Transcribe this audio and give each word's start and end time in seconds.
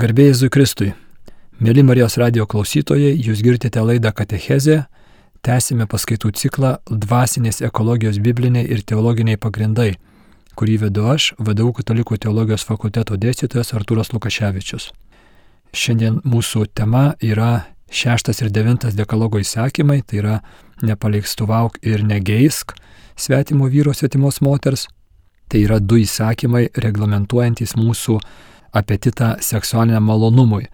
Garbėjai 0.00 0.30
Jėzui 0.30 0.48
Kristui. 0.48 0.86
Mėly 1.60 1.82
Marijos 1.84 2.14
radio 2.16 2.46
klausytojai, 2.48 3.10
jūs 3.20 3.42
girdite 3.44 3.82
laidą 3.84 4.14
Katechezė. 4.16 4.78
Tęsime 5.44 5.84
paskaitų 5.90 6.30
ciklą 6.40 6.70
Dvasinės 6.88 7.60
ekologijos 7.66 8.16
bibliniai 8.24 8.64
ir 8.64 8.80
teologiniai 8.80 9.36
pagrindai, 9.36 9.90
kurį 10.56 10.78
vedu 10.86 11.04
aš, 11.12 11.34
VDU 11.36 11.74
Katalikų 11.76 12.16
teologijos 12.24 12.64
fakulteto 12.64 13.18
dėstytojas 13.20 13.74
Artūras 13.76 14.14
Lukaševičius. 14.14 14.88
Šiandien 15.76 16.22
mūsų 16.24 16.70
tema 16.72 17.10
yra 17.20 17.66
šeštas 17.92 18.40
ir 18.40 18.54
devintas 18.56 18.96
dekalogo 18.96 19.42
įsakymai, 19.42 20.00
tai 20.00 20.22
yra 20.22 20.38
nepaleikstuvauk 20.80 21.76
ir 21.84 22.06
negeisk 22.08 22.72
svetimo 23.20 23.68
vyro 23.68 23.92
svetimos 23.92 24.40
moters. 24.40 24.86
Tai 25.50 25.60
yra 25.60 25.76
du 25.76 26.00
įsakymai 26.00 26.70
reglamentuojantis 26.88 27.76
mūsų 27.76 28.22
apetitą 28.72 29.34
seksualiniam 29.44 30.04
malonumui. 30.04 30.68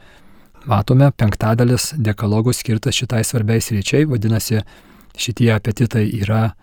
Matome, 0.66 1.12
penktadalis 1.14 1.92
dekalogų 1.94 2.54
skirtas 2.56 2.96
šitai 2.98 3.22
svarbiai 3.24 3.62
sričiai, 3.62 4.06
vadinasi, 4.10 4.64
šitie 5.16 5.52
apetitai 5.54 6.08
yra 6.18 6.56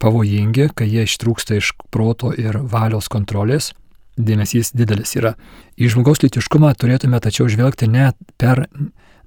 pavojingi, 0.00 0.70
kai 0.76 0.88
jie 0.88 1.04
ištrūksta 1.08 1.58
iš 1.60 1.72
proto 1.92 2.32
ir 2.36 2.60
valios 2.72 3.08
kontrolės. 3.12 3.72
Dėmesys 4.18 4.72
didelis 4.74 5.14
yra. 5.16 5.36
Į 5.78 5.92
žmogaus 5.94 6.22
litiškumą 6.24 6.72
turėtume 6.80 7.20
tačiau 7.22 7.46
žvelgti 7.48 7.86
ne 7.88 8.10
per 8.40 8.66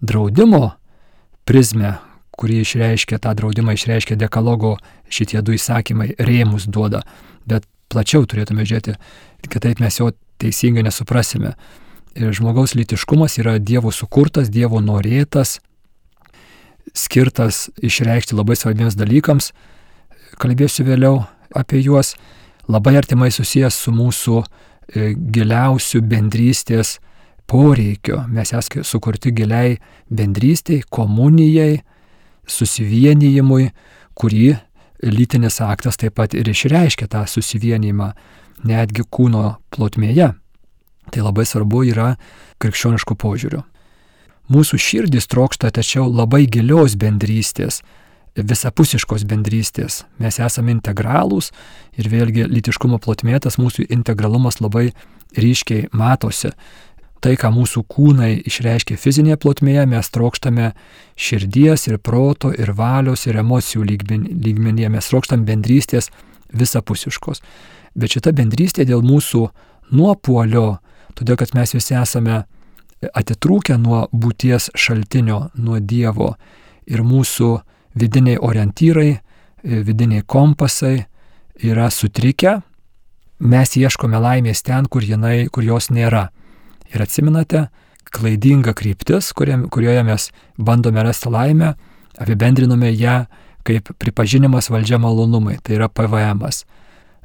draudimo 0.04 0.74
prizmę, 1.48 1.96
kurį 2.38 2.62
išreiškia, 2.66 3.22
tą 3.22 3.34
draudimą 3.38 3.78
išreiškia 3.78 4.18
dekalogo 4.20 4.76
šitie 5.12 5.42
du 5.46 5.56
įsakymai, 5.56 6.12
rėmus 6.20 6.68
duoda, 6.68 7.04
bet 7.48 7.68
plačiau 7.92 8.26
turėtume 8.28 8.66
žiūrėti, 8.68 8.98
kitaip 9.48 9.82
mes 9.84 10.00
jo 10.00 10.12
teisingai 10.42 10.84
nesuprasime. 10.88 11.56
Ir 12.18 12.34
žmogaus 12.36 12.74
litiškumas 12.76 13.38
yra 13.40 13.58
Dievo 13.60 13.92
sukurtas, 13.96 14.50
Dievo 14.52 14.82
norėtas, 14.84 15.60
skirtas 16.98 17.70
išreikšti 17.80 18.36
labai 18.36 18.58
svarbiems 18.60 18.98
dalykams. 19.00 19.52
Kalbėsiu 20.42 20.86
vėliau 20.90 21.22
apie 21.56 21.80
juos. 21.86 22.16
Labai 22.72 22.98
artimai 23.00 23.32
susijęs 23.34 23.78
su 23.86 23.94
mūsų 23.96 24.42
e, 24.42 25.14
giliausių 25.16 26.02
bendrystės 26.08 26.98
poreikio. 27.50 28.22
Mes 28.32 28.52
esame 28.54 28.84
sukurti 28.88 29.34
giliai 29.36 29.78
bendrystėj, 30.12 30.84
komunijai, 30.92 31.82
susivienijimui, 32.48 33.72
kurį 34.20 34.54
lytinis 35.02 35.60
aktas 35.66 35.98
taip 36.00 36.16
pat 36.20 36.36
ir 36.38 36.50
išreiškia 36.52 37.10
tą 37.12 37.24
susivienimą 37.28 38.12
netgi 38.68 39.06
kūno 39.08 39.58
plotmėje. 39.74 40.34
Tai 41.12 41.26
labai 41.26 41.46
svarbu 41.48 41.84
yra 41.90 42.16
krikščioniškų 42.62 43.18
požiūrių. 43.20 43.64
Mūsų 44.52 44.78
širdis 44.82 45.30
trokšta 45.32 45.72
tačiau 45.72 46.10
labai 46.12 46.44
gilios 46.52 46.98
bendrystės, 47.00 47.82
visapusiškos 48.36 49.24
bendrystės. 49.28 50.04
Mes 50.20 50.40
esame 50.44 50.74
integralūs 50.76 51.52
ir 52.00 52.10
vėlgi 52.12 52.48
litiškumo 52.52 53.00
plotmėtas 53.04 53.60
mūsų 53.62 53.88
integralumas 53.92 54.62
labai 54.64 54.92
ryškiai 55.38 55.90
matosi. 55.96 56.52
Tai, 57.22 57.36
ką 57.38 57.52
mūsų 57.54 57.84
kūnai 57.86 58.32
išreiškia 58.50 58.96
fizinėje 58.98 59.38
plotmėje, 59.44 59.84
mes 59.92 60.08
trokštame 60.10 60.72
širdies 61.14 61.86
ir 61.92 62.00
proto 62.02 62.50
ir 62.50 62.74
valios 62.74 63.28
ir 63.28 63.38
emocijų 63.44 63.86
lygmenyje. 63.86 64.90
Mes 64.90 65.10
trokštam 65.12 65.46
bendrystės 65.46 66.10
visapusiškos. 66.50 67.44
Bet 67.96 68.16
šita 68.16 68.32
bendrystė 68.36 68.86
dėl 68.88 69.04
mūsų 69.04 69.48
nuopuolio, 69.92 70.80
todėl 71.18 71.38
kad 71.40 71.54
mes 71.58 71.74
visi 71.76 71.96
esame 71.98 72.44
atitrūkę 73.02 73.76
nuo 73.82 74.06
būties 74.14 74.70
šaltinio, 74.78 75.50
nuo 75.56 75.80
Dievo 75.80 76.36
ir 76.88 77.04
mūsų 77.04 77.52
vidiniai 78.00 78.40
orientyrai, 78.40 79.20
vidiniai 79.64 80.24
kompasai 80.26 81.06
yra 81.62 81.90
sutrikę, 81.92 82.60
mes 83.42 83.76
ieškome 83.78 84.22
laimės 84.22 84.64
ten, 84.64 84.86
kur, 84.86 85.04
jinai, 85.04 85.50
kur 85.52 85.66
jos 85.66 85.90
nėra. 85.92 86.30
Ir 86.94 87.04
atsiminate, 87.04 87.68
klaidinga 88.12 88.74
kryptis, 88.78 89.32
kurioje 89.34 90.04
mes 90.08 90.30
bandome 90.58 91.04
rasti 91.04 91.32
laimę, 91.32 91.74
apibendrinome 92.22 92.92
ją 92.94 93.24
kaip 93.68 93.92
pripažinimas 94.02 94.72
valdžia 94.74 94.98
malonumai, 95.02 95.60
tai 95.64 95.78
yra 95.78 95.90
PVM. 95.90 96.42
-as 96.42 96.64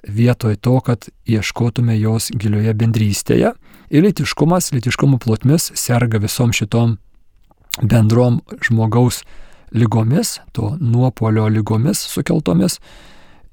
vietoj 0.08 0.56
to, 0.56 0.80
kad 0.80 1.08
ieškotume 1.26 1.98
jos 1.98 2.30
gilioje 2.34 2.74
bendrystėje. 2.74 3.52
Ir 3.90 4.02
litiškumas, 4.02 4.72
litiškumo 4.74 5.18
plotmis 5.22 5.70
serga 5.74 6.18
visom 6.22 6.52
šitom 6.54 6.96
bendrom 7.82 8.40
žmogaus 8.64 9.22
lygomis, 9.74 10.40
to 10.52 10.76
nuopolio 10.80 11.48
lygomis 11.48 12.00
sukeltomis. 12.10 12.78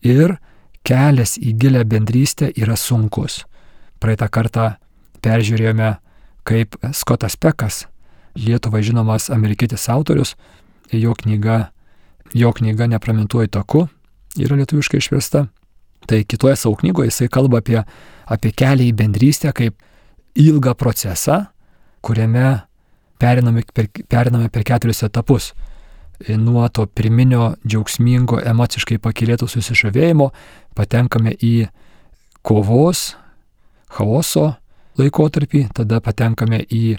Ir 0.01 0.37
kelias 0.85 1.37
į 1.37 1.55
gilę 1.59 1.83
bendrystę 1.85 2.51
yra 2.55 2.77
sunkus. 2.77 3.43
Praeitą 3.99 4.27
kartą 4.27 4.73
peržiūrėjome, 5.23 5.95
kaip 6.43 6.75
Skotas 6.91 7.37
Pekas, 7.39 7.85
Lietuvai 8.33 8.81
žinomas 8.83 9.29
amerikietis 9.29 9.85
autorius, 9.93 10.33
jo 10.91 11.13
knyga, 11.13 11.69
jo 12.33 12.49
knyga 12.51 12.87
Nepramintuoju 12.89 13.51
taku 13.53 13.85
yra 14.41 14.57
lietuviškai 14.57 14.97
išversta 14.97 15.45
Tai 16.09 16.23
kitoje 16.27 16.55
savo 16.59 16.75
knygoje 16.81 17.11
jisai 17.11 17.29
kalba 17.31 17.61
apie, 17.63 17.79
apie 18.25 18.51
kelią 18.51 18.89
į 18.89 18.95
bendrystę 18.99 19.53
kaip 19.55 19.77
ilgą 20.39 20.73
procesą, 20.75 21.45
kuriame 22.03 22.63
periname 23.21 23.63
per, 23.73 23.87
periname 24.09 24.49
per 24.49 24.65
keturis 24.67 25.03
etapus. 25.07 25.53
Nuo 26.39 26.67
to 26.69 26.85
pirminio 26.87 27.53
džiaugsmingo 27.65 28.39
emociškai 28.45 28.99
pakilėto 29.01 29.47
susižavėjimo 29.49 30.29
patenkame 30.77 31.33
į 31.35 31.55
kovos, 32.45 33.13
chaoso 33.93 34.53
laikotarpį, 34.99 35.67
tada 35.73 35.99
patenkame 36.03 36.61
į 36.69 36.97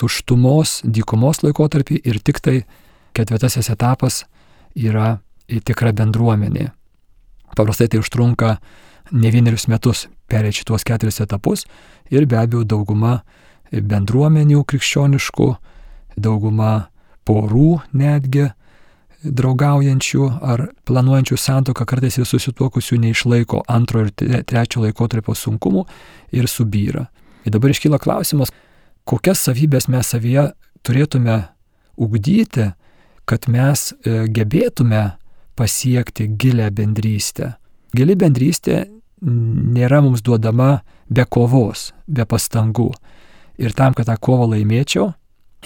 tuštumos, 0.00 0.80
dykumos 0.84 1.42
laikotarpį 1.44 2.00
ir 2.04 2.20
tik 2.24 2.40
tai 2.44 2.56
ketvirtasis 3.16 3.70
etapas 3.72 4.24
yra 4.76 5.18
tikra 5.46 5.92
bendruomenė. 5.96 6.70
Paprastai 7.56 7.88
tai 7.88 8.00
užtrunka 8.02 8.56
ne 9.12 9.30
vienerius 9.32 9.66
metus 9.70 10.06
perėti 10.30 10.62
šituos 10.62 10.84
keturis 10.86 11.22
etapus 11.24 11.64
ir 12.12 12.26
be 12.26 12.38
abejo 12.40 12.64
dauguma 12.66 13.20
bendruomenių 13.72 14.62
krikščioniškų, 14.68 15.48
dauguma 16.16 16.88
porų 17.26 17.80
netgi 17.96 18.50
draugaujančių 19.26 20.26
ar 20.44 20.68
planuojančių 20.86 21.38
santoką 21.40 21.86
kartais 21.88 22.18
ir 22.20 22.28
susituokusių 22.28 23.00
neišlaiko 23.02 23.64
antro 23.72 24.04
ir 24.04 24.12
trečio 24.46 24.84
laikotarpio 24.84 25.34
sunkumų 25.34 25.86
ir 26.36 26.46
subyra. 26.50 27.06
Ir 27.46 27.54
dabar 27.54 27.72
iškyla 27.72 27.98
klausimas, 28.02 28.52
kokias 29.06 29.42
savybės 29.46 29.88
mes 29.90 30.12
savyje 30.14 30.50
turėtume 30.86 31.40
ugdyti, 31.96 32.72
kad 33.26 33.48
mes 33.50 33.90
e, 33.92 34.26
gebėtume 34.30 35.16
pasiekti 35.56 36.28
gilę 36.38 36.68
bendrystę. 36.74 37.54
Gili 37.96 38.16
bendrystė 38.18 38.84
nėra 39.22 40.02
mums 40.04 40.22
duodama 40.22 40.80
be 41.08 41.24
kovos, 41.24 41.92
be 42.06 42.26
pastangų. 42.28 42.90
Ir 43.56 43.72
tam, 43.72 43.94
kad 43.96 44.10
tą 44.10 44.16
kovą 44.20 44.50
laimėčiau, 44.52 45.12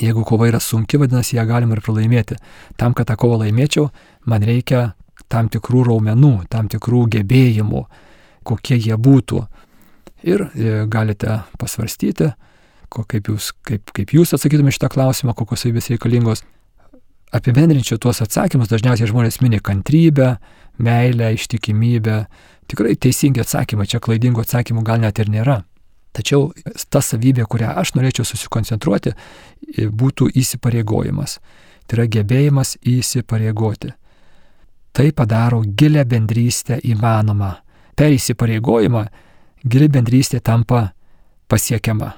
jeigu 0.00 0.22
kova 0.26 0.48
yra 0.48 0.60
sunki, 0.62 1.00
vadinasi, 1.00 1.36
ją 1.36 1.46
galima 1.48 1.74
ir 1.74 1.82
pralaimėti. 1.84 2.38
Tam, 2.78 2.94
kad 2.94 3.08
tą 3.10 3.16
kovą 3.18 3.40
laimėčiau, 3.42 3.88
man 4.30 4.46
reikia 4.46 4.92
tam 5.30 5.50
tikrų 5.50 5.84
raumenų, 5.90 6.34
tam 6.50 6.70
tikrų 6.70 7.06
gebėjimų, 7.16 7.82
kokie 8.46 8.78
jie 8.78 8.96
būtų. 8.96 9.42
Ir 10.30 10.46
e, 10.46 10.72
galite 10.90 11.40
pasvarstyti, 11.58 12.30
kaip, 12.92 13.28
jūs, 13.32 13.50
kaip, 13.66 13.90
kaip 13.96 14.14
jūs 14.14 14.34
atsakytumėte 14.36 14.78
šitą 14.78 14.90
klausimą, 14.92 15.34
kokios 15.38 15.64
savybės 15.64 15.90
reikalingos 15.92 16.44
apibendrinčiau 17.34 17.98
tuos 18.02 18.22
atsakymus, 18.24 18.70
dažniausiai 18.70 19.10
žmonės 19.10 19.40
mini 19.42 19.60
kantrybę, 19.62 20.36
meilę, 20.82 21.32
ištikimybę. 21.36 22.24
Tikrai 22.70 22.94
teisingi 22.96 23.42
atsakymai, 23.42 23.88
čia 23.90 24.00
klaidingų 24.02 24.44
atsakymų 24.44 24.84
gal 24.86 25.02
net 25.02 25.18
ir 25.18 25.30
nėra. 25.30 25.60
Tačiau 26.14 26.50
ta 26.90 27.02
savybė, 27.02 27.46
kurią 27.46 27.70
aš 27.78 27.94
norėčiau 27.94 28.26
susikoncentruoti, 28.26 29.14
būtų 29.78 30.30
įsipareigojimas. 30.42 31.38
Tai 31.86 31.98
yra 31.98 32.06
gebėjimas 32.10 32.76
įsipareigoti. 32.86 33.92
Tai 34.94 35.06
padaro 35.14 35.62
gilę 35.62 36.04
bendrystę 36.06 36.80
įmanomą. 36.82 37.52
Per 37.94 38.14
įsipareigojimą 38.14 39.04
gili 39.66 39.88
bendrystė 39.92 40.40
tampa 40.42 40.90
pasiekiama. 41.50 42.10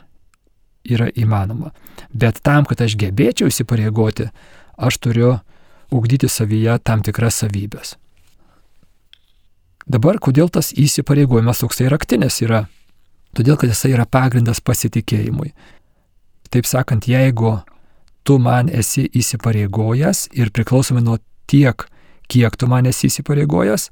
Yra 0.88 1.08
įmanoma. 1.14 1.70
Bet 2.10 2.40
tam, 2.42 2.64
kad 2.66 2.80
aš 2.82 2.96
gebėčiau 2.98 3.52
įsipareigoti, 3.52 4.30
aš 4.76 4.98
turiu 4.98 5.32
ugdyti 5.92 6.28
savyje 6.28 6.78
tam 6.84 7.02
tikras 7.04 7.42
savybės. 7.42 7.96
Dabar 9.86 10.18
kodėl 10.22 10.48
tas 10.48 10.70
įsipareigojimas 10.78 11.62
toksai 11.62 11.88
raktinės 11.90 12.40
yra? 12.44 12.66
Todėl, 13.34 13.56
kad 13.56 13.72
jisai 13.72 13.94
yra 13.96 14.06
pagrindas 14.06 14.60
pasitikėjimui. 14.60 15.52
Taip 16.52 16.68
sakant, 16.68 17.08
jeigu 17.08 17.56
tu 18.22 18.38
man 18.38 18.68
esi 18.68 19.08
įsipareigojęs 19.08 20.28
ir 20.36 20.52
priklausomai 20.54 21.02
nuo 21.02 21.16
tiek, 21.50 21.86
kiek 22.28 22.56
tu 22.56 22.68
man 22.68 22.86
esi 22.86 23.08
įsipareigojęs, 23.08 23.88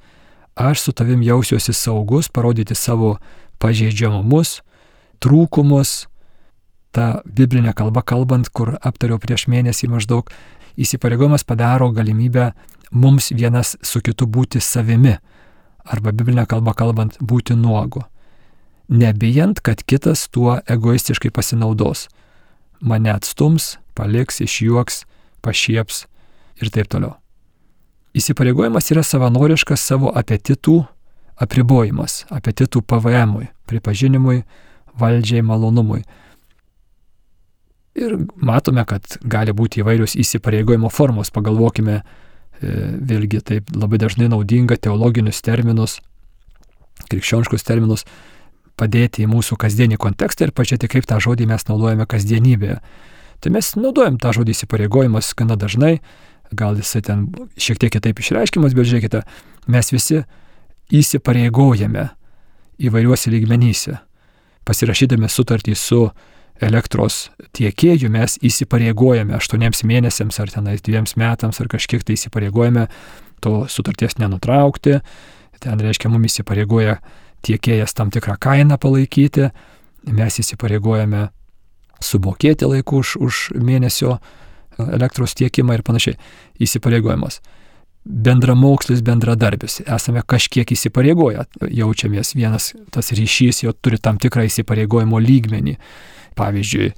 aš 0.60 0.84
su 0.84 0.92
tavim 0.92 1.24
jausiuosi 1.24 1.74
saugus 1.74 2.28
parodyti 2.28 2.76
savo 2.76 3.16
pažeidžiamumus, 3.60 4.60
trūkumus, 5.24 6.06
ta 6.92 7.20
biblinė 7.24 7.74
kalba 7.76 8.02
kalbant, 8.02 8.48
kur 8.52 8.76
aptariau 8.80 9.18
prieš 9.22 9.46
mėnesį 9.50 9.90
maždaug, 9.90 10.30
įsipareigojimas 10.80 11.44
padaro 11.44 11.90
galimybę 11.92 12.50
mums 12.90 13.30
vienas 13.36 13.76
su 13.82 14.00
kitu 14.00 14.26
būti 14.26 14.60
savimi, 14.60 15.16
arba 15.84 16.12
biblinė 16.12 16.46
kalba 16.48 16.74
kalbant 16.76 17.18
būti 17.20 17.56
nuogu, 17.56 18.02
nebijant, 18.88 19.60
kad 19.60 19.82
kitas 19.86 20.28
tuo 20.28 20.58
egoistiškai 20.66 21.30
pasinaudos. 21.30 22.08
Mane 22.80 23.12
atstums, 23.12 23.76
paliks, 23.94 24.40
išjuoks, 24.40 25.04
pašieps 25.44 26.06
ir 26.60 26.72
taip 26.72 26.88
toliau. 26.88 27.16
Įsipareigojimas 28.16 28.88
yra 28.90 29.04
savanoriškas 29.06 29.84
savo 29.86 30.10
apetitų 30.16 30.80
apribojimas, 31.40 32.24
apetitų 32.32 32.82
PVM-ui, 32.82 33.46
pripažinimui, 33.70 34.42
valdžiai, 34.98 35.44
malonumui. 35.46 36.02
Ir 38.00 38.16
matome, 38.40 38.84
kad 38.88 39.18
gali 39.20 39.52
būti 39.52 39.82
įvairios 39.82 40.16
įsipareigojimo 40.20 40.88
formos. 40.92 41.32
Pagalvokime, 41.34 42.00
e, 42.00 42.74
vėlgi 43.10 43.42
taip 43.44 43.72
labai 43.76 44.00
dažnai 44.00 44.30
naudinga 44.32 44.78
teologinius 44.80 45.42
terminus, 45.44 45.98
krikščioniškus 47.10 47.66
terminus 47.66 48.06
padėti 48.80 49.26
į 49.26 49.30
mūsų 49.30 49.58
kasdienį 49.60 49.98
kontekstą 50.00 50.48
ir 50.48 50.54
pažiūrėti, 50.56 50.88
kaip 50.88 51.08
tą 51.08 51.20
žodį 51.20 51.50
mes 51.50 51.66
naudojame 51.68 52.06
kasdienybėje. 52.08 52.80
Tai 53.40 53.52
mes 53.52 53.72
naudojam 53.76 54.16
tą 54.20 54.32
žodį 54.36 54.56
įsipareigojimas 54.56 55.32
gana 55.36 55.56
dažnai, 55.60 55.98
gal 56.52 56.76
jisai 56.80 57.02
ten 57.04 57.28
šiek 57.60 57.80
tiek 57.80 57.92
kitaip 57.92 58.20
išreiškimas, 58.20 58.76
bet 58.76 58.88
žiūrėkite, 58.88 59.22
mes 59.68 59.92
visi 59.92 60.22
įsipareigojame 60.90 62.08
įvairiuose 62.80 63.32
lygmenyse. 63.32 63.98
Pasirašydami 64.68 65.28
sutartį 65.28 65.76
su 65.76 66.02
elektros 66.60 67.30
tiekėjų 67.56 68.10
mes 68.12 68.36
įsipareigojame 68.44 69.34
aštuoniems 69.36 69.82
mėnesiams 69.88 70.40
ar 70.42 70.52
tenais 70.52 70.82
dviems 70.84 71.16
metams 71.20 71.60
ar 71.60 71.70
kažkiek 71.72 72.04
tai 72.04 72.18
įsipareigojame 72.18 72.86
to 73.44 73.64
sutarties 73.68 74.18
nenutraukti. 74.20 75.00
Ten 75.60 75.80
reiškia, 75.80 76.08
mums 76.12 76.34
įsipareigoja 76.34 76.98
tiekėjas 77.44 77.96
tam 77.96 78.12
tikrą 78.12 78.36
kainą 78.40 78.78
palaikyti, 78.80 79.50
mes 80.08 80.40
įsipareigojame 80.40 81.28
sumokėti 82.00 82.68
laiku 82.68 83.00
už, 83.04 83.16
už 83.20 83.40
mėnesio 83.60 84.18
elektros 84.80 85.36
tiekimą 85.36 85.76
ir 85.76 85.84
panašiai. 85.84 86.16
Įsipareigojimas 86.60 87.40
bendramokslis, 88.04 89.02
bendradarbis. 89.04 89.80
Esame 89.84 90.22
kažkiek 90.26 90.70
įsipareigoję, 90.72 91.44
jaučiamės 91.68 92.32
vienas 92.34 92.72
tas 92.94 93.12
ryšys, 93.12 93.64
jo 93.66 93.74
turi 93.76 94.00
tam 94.00 94.18
tikrą 94.20 94.46
įsipareigojimo 94.48 95.20
lygmenį. 95.20 95.76
Pavyzdžiui, 96.40 96.90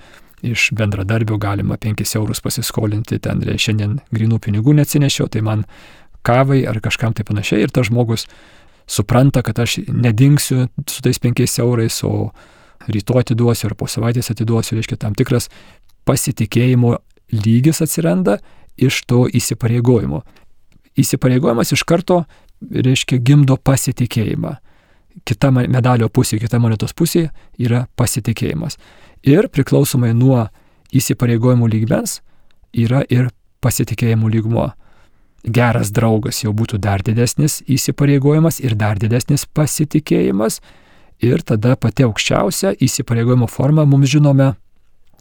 iš 0.53 0.69
bendradarbio 0.79 1.39
galima 1.43 1.77
5 1.81 2.17
eurus 2.19 2.43
pasiskolinti, 2.43 3.21
ten 3.23 3.43
šiandien 3.43 3.99
grinų 4.15 4.41
pinigų 4.43 4.75
neatsinešiau, 4.79 5.29
tai 5.31 5.43
man 5.47 5.67
kavai 6.27 6.63
ar 6.71 6.81
kažkam 6.83 7.15
tai 7.15 7.27
panašiai 7.27 7.67
ir 7.67 7.75
tas 7.75 7.91
žmogus 7.91 8.27
supranta, 8.91 9.43
kad 9.43 9.59
aš 9.63 9.79
nedingsiu 9.87 10.67
su 10.91 11.03
tais 11.03 11.23
5 11.23 11.59
eurais, 11.63 12.03
o 12.07 12.31
rytoj 12.91 13.23
atiduosiu 13.23 13.71
ar 13.71 13.77
po 13.79 13.87
savaitės 13.87 14.33
atiduosiu, 14.35 14.77
reiškia 14.79 14.99
tam 15.05 15.15
tikras 15.19 15.49
pasitikėjimo 16.07 16.97
lygis 17.33 17.79
atsiranda 17.85 18.41
iš 18.77 19.05
to 19.07 19.29
įsipareigojimo 19.31 20.25
įsipareigojimas 20.99 21.73
iš 21.73 21.85
karto, 21.89 22.23
reiškia, 22.61 23.19
gimdo 23.23 23.57
pasitikėjimą. 23.57 24.57
Kita 25.29 25.51
medalio 25.53 26.09
pusė, 26.09 26.39
kita 26.41 26.59
monetos 26.59 26.95
pusė 26.97 27.29
yra 27.61 27.87
pasitikėjimas. 27.97 28.79
Ir 29.23 29.49
priklausomai 29.53 30.13
nuo 30.17 30.47
įsipareigojimų 30.93 31.69
lygmens 31.73 32.21
yra 32.73 33.03
ir 33.11 33.29
pasitikėjimų 33.63 34.31
lygmuo. 34.37 34.71
Geras 35.43 35.91
draugas 35.91 36.43
jau 36.45 36.53
būtų 36.55 36.79
dar 36.83 37.03
didesnis 37.03 37.61
įsipareigojimas 37.67 38.61
ir 38.63 38.77
dar 38.79 38.99
didesnis 38.99 39.45
pasitikėjimas. 39.47 40.61
Ir 41.23 41.43
tada 41.47 41.77
pati 41.77 42.07
aukščiausia 42.07 42.75
įsipareigojimo 42.83 43.47
forma 43.51 43.85
mums 43.87 44.11
žinome 44.11 44.53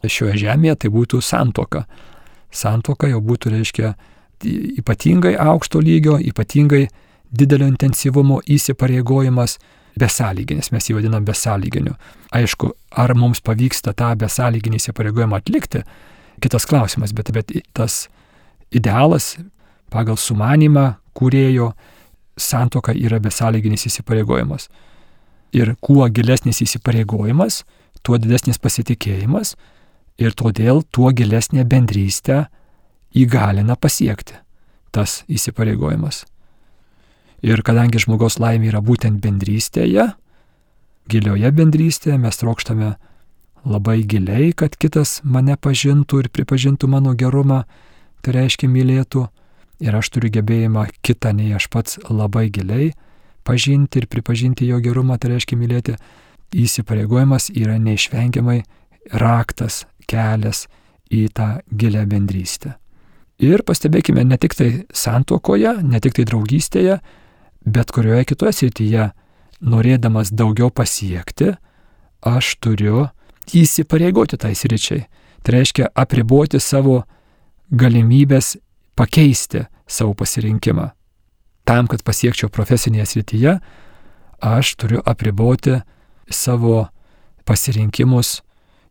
šioje 0.02 0.40
žemėje 0.42 0.76
tai 0.82 0.90
būtų 0.90 1.20
santoka. 1.22 1.84
Santoka 2.50 3.08
jau 3.08 3.20
būtų, 3.22 3.52
reiškia, 3.54 3.92
ypatingai 4.82 5.36
aukšto 5.38 5.80
lygio, 5.80 6.18
ypatingai 6.18 6.88
didelio 7.30 7.68
intensyvumo 7.70 8.40
įsipareigojimas 8.46 9.58
besąlyginis, 9.98 10.70
mes 10.72 10.88
jį 10.88 10.98
vadinam 10.98 11.24
besąlyginiu. 11.24 11.94
Aišku, 12.32 12.72
ar 12.90 13.14
mums 13.18 13.42
pavyksta 13.44 13.92
tą 13.96 14.12
besąlyginį 14.18 14.80
įsipareigojimą 14.80 15.40
atlikti, 15.42 15.82
kitas 16.42 16.66
klausimas, 16.68 17.12
bet, 17.12 17.32
bet 17.34 17.52
tas 17.76 18.06
idealas 18.72 19.36
pagal 19.92 20.16
sumanimą 20.16 20.94
kūrėjo 21.18 21.72
santoka 22.40 22.94
yra 22.96 23.20
besąlyginis 23.20 23.86
įsipareigojimas. 23.90 24.68
Ir 25.52 25.74
kuo 25.84 26.06
gilesnis 26.08 26.62
įsipareigojimas, 26.64 27.62
tuo 28.02 28.16
didesnis 28.18 28.58
pasitikėjimas 28.58 29.54
ir 30.22 30.32
todėl 30.32 30.82
tuo 30.90 31.12
gilesnė 31.12 31.66
bendrystė 31.68 32.46
įgalina 33.12 33.76
pasiekti 33.76 34.38
tas 34.92 35.22
įsipareigojimas. 35.28 36.24
Ir 37.42 37.62
kadangi 37.66 37.98
žmogaus 38.02 38.38
laimė 38.38 38.70
yra 38.70 38.82
būtent 38.84 39.18
bendrystėje, 39.22 40.12
gilioje 41.10 41.50
bendrystėje 41.52 42.18
mes 42.22 42.38
trokštame 42.38 42.94
labai 43.66 44.02
giliai, 44.06 44.52
kad 44.54 44.76
kitas 44.78 45.20
mane 45.24 45.56
pažintų 45.56 46.22
ir 46.22 46.28
pripažintų 46.34 46.90
mano 46.90 47.14
gerumą, 47.18 47.64
tai 48.22 48.38
reiškia 48.38 48.70
mylėtų. 48.70 49.26
Ir 49.82 49.96
aš 49.98 50.12
turiu 50.14 50.30
gebėjimą 50.30 50.86
kitą 51.02 51.32
nei 51.34 51.50
aš 51.56 51.66
pats 51.70 51.98
labai 52.06 52.46
giliai 52.54 52.92
pažinti 53.42 53.98
ir 53.98 54.06
pripažinti 54.06 54.66
jo 54.66 54.78
gerumą, 54.82 55.18
tai 55.18 55.34
reiškia 55.34 55.58
mylėti. 55.58 55.96
Įsipareigojimas 56.52 57.48
yra 57.56 57.78
neišvengiamai 57.80 58.60
raktas, 59.18 59.86
kelias 60.06 60.66
į 61.12 61.26
tą 61.34 61.48
gilę 61.72 62.04
bendrystę. 62.08 62.76
Ir 63.42 63.64
pastebėkime 63.66 64.24
ne 64.28 64.38
tik 64.38 64.54
tai 64.54 64.68
santuokoje, 64.94 65.78
ne 65.82 66.00
tik 66.00 66.14
tai 66.18 66.26
draugystėje, 66.28 67.00
bet 67.64 67.92
kurioje 67.94 68.24
kitoje 68.32 68.52
srityje, 68.52 69.10
norėdamas 69.62 70.32
daugiau 70.34 70.70
pasiekti, 70.74 71.52
aš 72.22 72.56
turiu 72.62 73.08
įsipareigoti 73.52 74.38
tai 74.38 74.54
sričiai. 74.58 75.06
Tai 75.42 75.56
reiškia 75.56 75.88
apriboti 75.98 76.60
savo 76.62 77.02
galimybės 77.70 78.56
pakeisti 78.94 79.64
savo 79.90 80.14
pasirinkimą. 80.14 80.92
Tam, 81.66 81.88
kad 81.90 82.02
pasiekčiau 82.06 82.50
profesinėje 82.50 83.06
srityje, 83.10 83.56
aš 84.42 84.74
turiu 84.78 85.02
apriboti 85.06 85.80
savo 86.30 86.88
pasirinkimus 87.46 88.40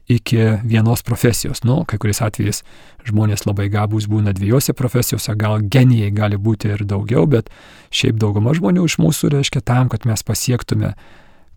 iki 0.10 0.38
vienos 0.63 1.03
profesijos. 1.03 1.63
Nu, 1.63 1.81
kai 1.88 2.00
kuriais 2.01 2.22
atvejais 2.25 2.62
žmonės 3.08 3.46
labai 3.48 3.70
gabūs 3.72 4.08
būna 4.12 4.34
dviejose 4.36 4.74
profesijose, 4.77 5.36
gal 5.39 5.62
genijai 5.62 6.12
gali 6.15 6.38
būti 6.38 6.74
ir 6.74 6.86
daugiau, 6.86 7.25
bet 7.29 7.50
šiaip 7.93 8.20
dauguma 8.22 8.55
žmonių 8.58 8.86
iš 8.88 8.98
mūsų 9.01 9.31
reiškia 9.36 9.63
tam, 9.65 9.89
kad 9.89 10.05
mes 10.10 10.24
pasiektume 10.24 10.93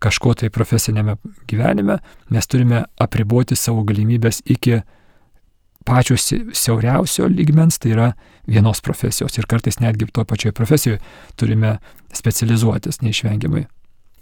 kažko 0.05 0.35
tai 0.39 0.51
profesinėme 0.53 1.17
gyvenime, 1.49 1.99
mes 2.31 2.51
turime 2.51 2.85
apriboti 3.01 3.57
savo 3.57 3.85
galimybės 3.89 4.43
iki 4.45 4.83
pačio 5.85 6.17
siauriausio 6.17 7.29
lygmens, 7.29 7.79
tai 7.79 7.93
yra 7.93 8.11
vienos 8.49 8.81
profesijos. 8.85 9.37
Ir 9.39 9.49
kartais 9.49 9.81
netgi 9.81 10.09
to 10.13 10.25
pačioje 10.25 10.53
profesijoje 10.57 11.01
turime 11.41 11.79
specializuotis 12.13 13.03
neišvengiamai. 13.05 13.67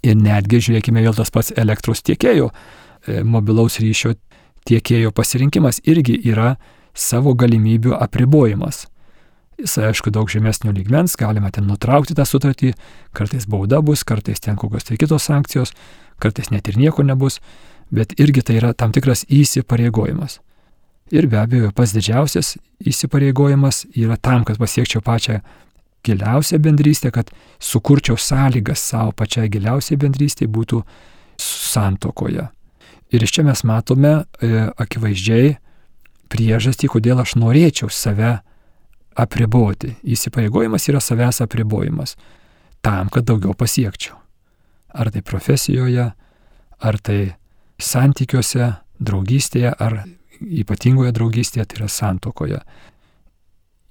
Ir 0.03 0.17
netgi, 0.19 0.59
žiūrėkime, 0.59 1.03
vėl 1.03 1.15
tas 1.15 1.31
pats 1.31 1.53
elektros 1.55 2.03
tiekėjo 2.03 2.49
mobilaus 3.07 3.79
ryšio 3.83 4.13
tiekėjo 4.67 5.11
pasirinkimas 5.15 5.81
irgi 5.83 6.15
yra 6.31 6.55
savo 6.93 7.33
galimybių 7.35 7.95
apribojimas. 7.97 8.85
Jis, 9.59 9.75
aišku, 9.77 10.11
daug 10.13 10.31
žemesnio 10.31 10.73
lygmens, 10.73 11.13
galima 11.19 11.51
ten 11.53 11.67
nutraukti 11.69 12.15
tą 12.17 12.25
sutartį, 12.25 12.73
kartais 13.13 13.45
bauda 13.49 13.81
bus, 13.85 14.01
kartais 14.03 14.41
ten 14.41 14.57
kokios 14.57 14.87
tai 14.87 14.97
kitos 14.97 15.27
sankcijos, 15.29 15.73
kartais 16.19 16.49
net 16.51 16.67
ir 16.71 16.79
nieko 16.81 17.05
nebus, 17.05 17.39
bet 17.93 18.15
irgi 18.19 18.41
tai 18.41 18.57
yra 18.61 18.73
tam 18.73 18.91
tikras 18.95 19.25
įsipareigojimas. 19.29 20.39
Ir 21.13 21.27
be 21.29 21.37
abejo, 21.37 21.69
pas 21.75 21.91
didžiausias 21.93 22.55
įsipareigojimas 22.81 23.83
yra 23.93 24.17
tam, 24.17 24.41
kad 24.47 24.57
pasiekčiau 24.57 25.03
pačią 25.05 25.41
giliausią 26.03 26.57
bendrystę, 26.59 27.11
kad 27.11 27.29
sukurčiau 27.59 28.17
sąlygas 28.17 28.81
savo 28.81 29.13
pačiai 29.15 29.51
giliausiai 29.53 29.99
bendrystėje 30.01 30.49
būtų 30.51 30.81
santokoje. 31.39 32.49
Ir 33.13 33.23
iš 33.23 33.35
čia 33.35 33.45
mes 33.45 33.61
matome 33.67 34.13
e, 34.41 34.49
akivaizdžiai 34.81 35.53
priežastį, 36.33 36.89
kodėl 36.95 37.21
aš 37.21 37.35
norėčiau 37.37 37.91
save 37.93 38.39
apriboti. 39.13 39.93
Įsipareigojimas 40.01 40.89
yra 40.89 41.01
savęs 41.03 41.43
apribojimas 41.45 42.17
tam, 42.81 43.11
kad 43.13 43.27
daugiau 43.29 43.53
pasiekčiau. 43.53 44.17
Ar 44.93 45.09
tai 45.13 45.21
profesijoje, 45.25 46.09
ar 46.81 46.97
tai 47.01 47.19
santykiuose, 47.81 48.73
draugystėje, 49.03 49.71
ar 49.77 50.03
ypatingoje 50.41 51.13
draugystėje, 51.15 51.65
tai 51.69 51.81
yra 51.81 51.89
santokoje. 51.89 52.59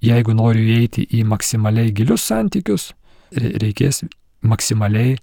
Jeigu 0.03 0.35
noriu 0.35 0.63
įeiti 0.67 1.05
į 1.15 1.23
maksimaliai 1.27 1.93
gilius 1.95 2.27
santykius, 2.27 2.91
reikės 3.33 4.03
maksimaliai 4.43 5.15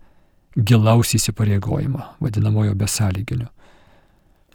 gilaus 0.56 1.12
įsipareigojimo, 1.14 2.00
vadinamojo 2.20 2.74
besąlyginio. 2.74 3.50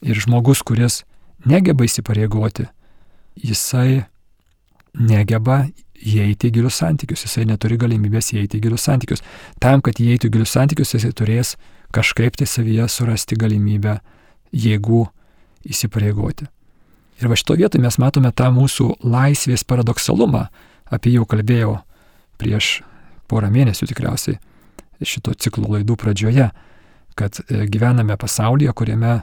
Ir 0.03 0.19
žmogus, 0.19 0.61
kuris 0.65 1.03
negeba 1.47 1.85
įsipareigoti, 1.85 2.67
jisai 3.39 4.05
negeba 4.95 5.65
įeiti 5.95 6.49
į 6.49 6.55
gilius 6.57 6.79
santykius, 6.81 7.25
jisai 7.25 7.45
neturi 7.47 7.77
galimybės 7.79 8.33
įeiti 8.35 8.59
į 8.59 8.65
gilius 8.67 8.85
santykius. 8.87 9.23
Tam, 9.63 9.81
kad 9.85 9.99
įeitų 10.01 10.29
į 10.29 10.35
gilius 10.35 10.55
santykius, 10.55 10.93
jisai 10.95 11.13
turės 11.15 11.55
kažkaip 11.95 12.35
tai 12.35 12.47
savyje 12.49 12.87
surasti 12.91 13.37
galimybę 13.39 13.99
jėgų 14.51 15.05
įsipareigoti. 15.71 16.47
Ir 17.21 17.31
va 17.31 17.37
šito 17.39 17.55
vietoje 17.55 17.83
mes 17.83 17.97
matome 18.01 18.31
tą 18.35 18.49
mūsų 18.51 18.97
laisvės 19.07 19.63
paradoksalumą, 19.63 20.49
apie 20.91 21.13
jį 21.13 21.21
jau 21.21 21.29
kalbėjau 21.31 21.77
prieš 22.41 22.81
porą 23.31 23.47
mėnesių 23.53 23.87
tikriausiai 23.89 24.39
šito 25.03 25.33
ciklo 25.39 25.69
laidų 25.73 25.95
pradžioje, 25.99 26.49
kad 27.19 27.39
e, 27.47 27.65
gyvename 27.71 28.17
pasaulyje, 28.19 28.71
kuriame 28.75 29.21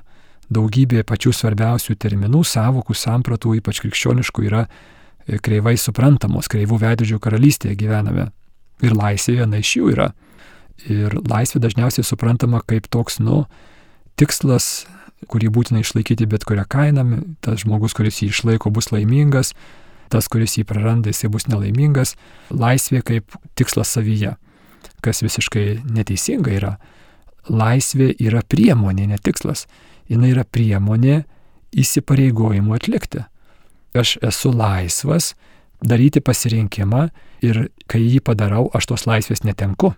daugybė 0.54 1.02
pačių 1.08 1.32
svarbiausių 1.36 1.96
terminų, 2.00 2.42
savokų, 2.46 2.96
sampratų, 2.96 3.56
ypač 3.60 3.82
krikščioniškų, 3.84 4.44
yra 4.48 4.66
e, 4.66 5.38
kreivai 5.42 5.74
suprantamos, 5.80 6.50
kreivų 6.52 6.80
veidrodžių 6.82 7.20
karalystėje 7.22 7.78
gyvename. 7.80 8.30
Ir 8.82 8.96
laisvė 8.98 9.42
viena 9.42 9.62
iš 9.62 9.76
jų 9.78 9.92
yra. 9.94 10.10
Ir 10.90 11.14
laisvė 11.30 11.62
dažniausiai 11.62 12.06
suprantama 12.06 12.62
kaip 12.66 12.88
toks, 12.90 13.20
nu, 13.22 13.44
tikslas, 14.18 14.86
kurį 15.30 15.52
būtina 15.54 15.82
išlaikyti 15.82 16.26
bet 16.26 16.46
kurią 16.48 16.66
kainą, 16.66 17.06
tas 17.44 17.62
žmogus, 17.62 17.94
kuris 17.94 18.22
jį 18.22 18.32
išlaiko, 18.32 18.72
bus 18.74 18.90
laimingas, 18.90 19.52
tas, 20.10 20.26
kuris 20.28 20.58
jį 20.58 20.66
praranda, 20.68 21.12
jisai 21.12 21.30
bus 21.32 21.46
nelaimingas. 21.48 22.16
Laisvė 22.50 23.04
kaip 23.06 23.38
tikslas 23.56 23.94
savyje 23.94 24.34
kas 25.02 25.22
visiškai 25.24 25.82
neteisinga 25.92 26.54
yra. 26.54 26.76
Laisvė 27.50 28.12
yra 28.22 28.42
priemonė, 28.46 29.08
ne 29.10 29.18
tikslas. 29.18 29.66
Jis 30.10 30.24
yra 30.28 30.44
priemonė 30.44 31.22
įsipareigojimu 31.72 32.74
atlikti. 32.76 33.24
Aš 33.96 34.16
esu 34.24 34.52
laisvas 34.54 35.32
daryti 35.84 36.22
pasirinkimą 36.24 37.08
ir 37.44 37.66
kai 37.90 38.00
jį 38.00 38.22
padarau, 38.24 38.68
aš 38.74 38.88
tos 38.92 39.06
laisvės 39.08 39.44
netenku. 39.44 39.92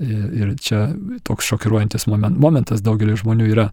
Ir 0.00 0.56
čia 0.58 0.88
toks 1.24 1.46
šokiruojantis 1.52 2.08
momentas 2.10 2.82
daugeliu 2.82 3.14
žmonių 3.16 3.46
yra, 3.52 3.68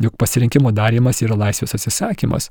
juk 0.00 0.16
pasirinkimo 0.16 0.72
darimas 0.72 1.20
yra 1.22 1.36
laisvės 1.36 1.76
atsisakymas. 1.76 2.50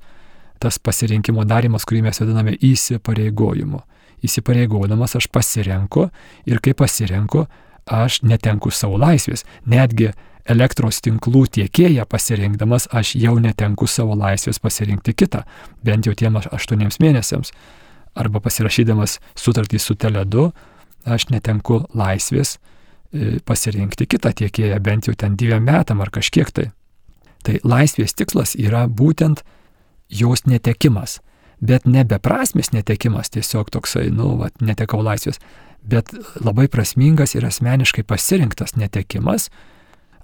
Tas 0.62 0.78
pasirinkimo 0.80 1.44
darimas, 1.44 1.84
kurį 1.88 2.06
mes 2.06 2.22
vadiname 2.22 2.56
įsipareigojimu 2.64 3.82
įsipareigodamas 4.26 5.16
aš 5.20 5.28
pasirenku 5.32 6.10
ir 6.50 6.62
kai 6.64 6.74
pasirenku, 6.78 7.46
aš 7.86 8.22
netenku 8.26 8.72
savo 8.72 8.98
laisvės. 9.02 9.46
Netgi 9.66 10.12
elektros 10.50 11.02
tinklų 11.06 11.46
tiekėją 11.58 12.06
pasirinkdamas 12.10 12.88
aš 12.94 13.16
jau 13.18 13.38
netenku 13.42 13.88
savo 13.88 14.16
laisvės 14.18 14.62
pasirinkti 14.62 15.16
kitą, 15.18 15.44
bent 15.84 16.06
jau 16.06 16.14
tiem 16.14 16.38
aštuoniems 16.38 17.00
mėnesiams. 17.02 17.52
Arba 18.16 18.40
pasirašydamas 18.40 19.20
sutartį 19.36 19.82
su 19.82 19.96
Teledu, 20.00 20.52
aš 21.06 21.28
netenku 21.34 21.82
laisvės 21.94 22.56
e, 22.56 23.40
pasirinkti 23.46 24.08
kitą 24.08 24.32
tiekėją, 24.32 24.80
bent 24.80 25.10
jau 25.10 25.16
ten 25.18 25.36
dviem 25.36 25.66
metam 25.66 26.02
ar 26.02 26.14
kažkiek 26.14 26.52
tai. 26.52 26.70
Tai 27.46 27.60
laisvės 27.64 28.16
tikslas 28.18 28.56
yra 28.58 28.88
būtent 28.88 29.44
jos 30.10 30.46
netekimas 30.46 31.20
bet 31.60 31.86
ne 31.86 32.04
beprasmis 32.04 32.72
netekimas, 32.74 33.30
tiesiog 33.34 33.72
toksai, 33.74 34.10
nu, 34.14 34.36
va, 34.40 34.50
netekau 34.62 35.02
laisvės, 35.04 35.40
bet 35.88 36.12
labai 36.42 36.68
prasmingas 36.72 37.36
ir 37.36 37.46
asmeniškai 37.48 38.04
pasirinktas 38.08 38.76
netekimas. 38.80 39.50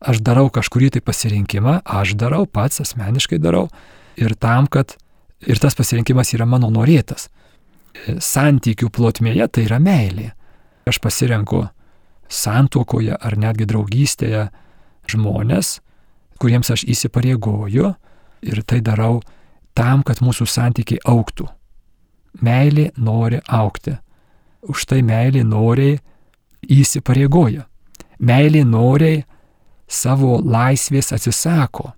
Aš 0.01 0.21
darau 0.25 0.49
kažkurį 0.49 0.95
tai 0.95 1.01
pasirinkimą, 1.05 1.81
aš 1.85 2.15
darau, 2.17 2.47
pats 2.49 2.81
asmeniškai 2.81 3.37
darau 3.41 3.67
ir 4.17 4.33
tam, 4.33 4.67
kad 4.67 4.95
ir 5.45 5.61
tas 5.61 5.77
pasirinkimas 5.77 6.33
yra 6.33 6.47
mano 6.49 6.71
norėtas. 6.73 7.29
Santykių 8.07 8.89
plotmėje 8.89 9.47
tai 9.47 9.67
yra 9.67 9.77
meilė. 9.81 10.31
Aš 10.89 10.97
pasirenku 11.03 11.67
santuokoje 12.31 13.13
ar 13.13 13.37
netgi 13.37 13.67
draugystėje 13.69 14.47
žmonės, 15.11 15.79
kuriems 16.41 16.71
aš 16.73 16.85
įsipareigoju 16.89 17.91
ir 18.47 18.63
tai 18.65 18.79
darau 18.81 19.19
tam, 19.77 20.01
kad 20.03 20.23
mūsų 20.23 20.47
santykiai 20.49 21.01
auktų. 21.05 21.47
Meilė 22.41 22.89
nori 22.97 23.41
aukti. 23.47 23.97
Už 24.61 24.85
tai 24.85 25.01
meilė 25.01 25.43
noriai 25.47 25.97
įsipareigoja. 26.69 27.65
Meilė 28.21 28.61
noriai 28.67 29.23
savo 29.89 30.37
laisvės 30.43 31.11
atsisako. 31.15 31.91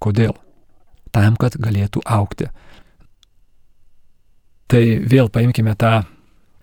Kodėl? 0.00 0.36
Tam, 1.10 1.34
kad 1.36 1.58
galėtų 1.58 2.04
aukti. 2.06 2.46
Tai 4.70 4.82
vėl 5.10 5.28
paimkime 5.34 5.74
tą 5.74 6.04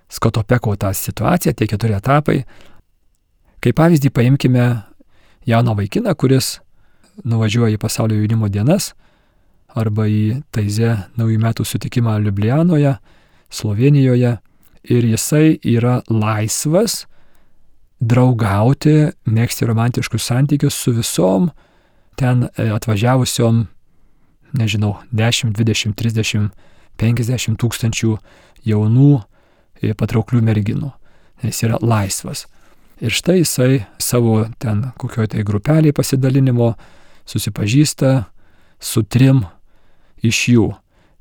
Skotopeko 0.08 0.78
tą 0.80 0.94
situaciją, 0.96 1.52
tie 1.52 1.68
keturi 1.68 1.92
etapai. 1.98 2.46
Kaip 3.60 3.76
pavyzdį 3.76 4.12
paimkime 4.16 4.68
jauną 5.44 5.74
vaikiną, 5.76 6.14
kuris 6.16 6.62
nuvažiuoja 7.28 7.76
į 7.76 7.82
pasaulio 7.82 8.16
jaunimo 8.22 8.48
dienas 8.48 8.94
arba 9.76 10.08
į 10.08 10.46
Taize 10.56 10.94
naujų 11.20 11.42
metų 11.44 11.66
sutikimą 11.68 12.16
Liublianoje, 12.24 12.96
Slovenijoje 13.52 14.38
ir 14.90 15.06
jisai 15.06 15.58
yra 15.68 16.02
laisvas 16.10 17.06
draugauti, 18.00 19.12
mėgsti 19.26 19.68
romantiškus 19.68 20.28
santykius 20.30 20.78
su 20.78 20.94
visom 20.96 21.50
ten 22.18 22.48
e, 22.56 22.68
atvažiavusiom, 22.74 23.66
nežinau, 24.58 24.96
10, 25.12 25.54
20, 25.58 25.96
30, 25.98 26.52
50 26.98 27.58
tūkstančių 27.62 28.14
jaunų 28.66 29.12
e, 29.82 29.94
patrauklių 29.98 30.42
merginų. 30.46 30.92
Jis 31.46 31.62
yra 31.68 31.78
laisvas. 31.82 32.48
Ir 32.98 33.14
štai 33.14 33.44
jisai 33.44 33.84
savo 34.02 34.48
ten 34.62 34.88
kokioje 34.98 35.36
tai 35.36 35.46
grupelėje 35.46 35.94
pasidalinimo 35.94 36.72
susipažįsta 37.30 38.24
su 38.82 39.04
trim 39.06 39.44
iš 40.26 40.40
jų. 40.56 40.72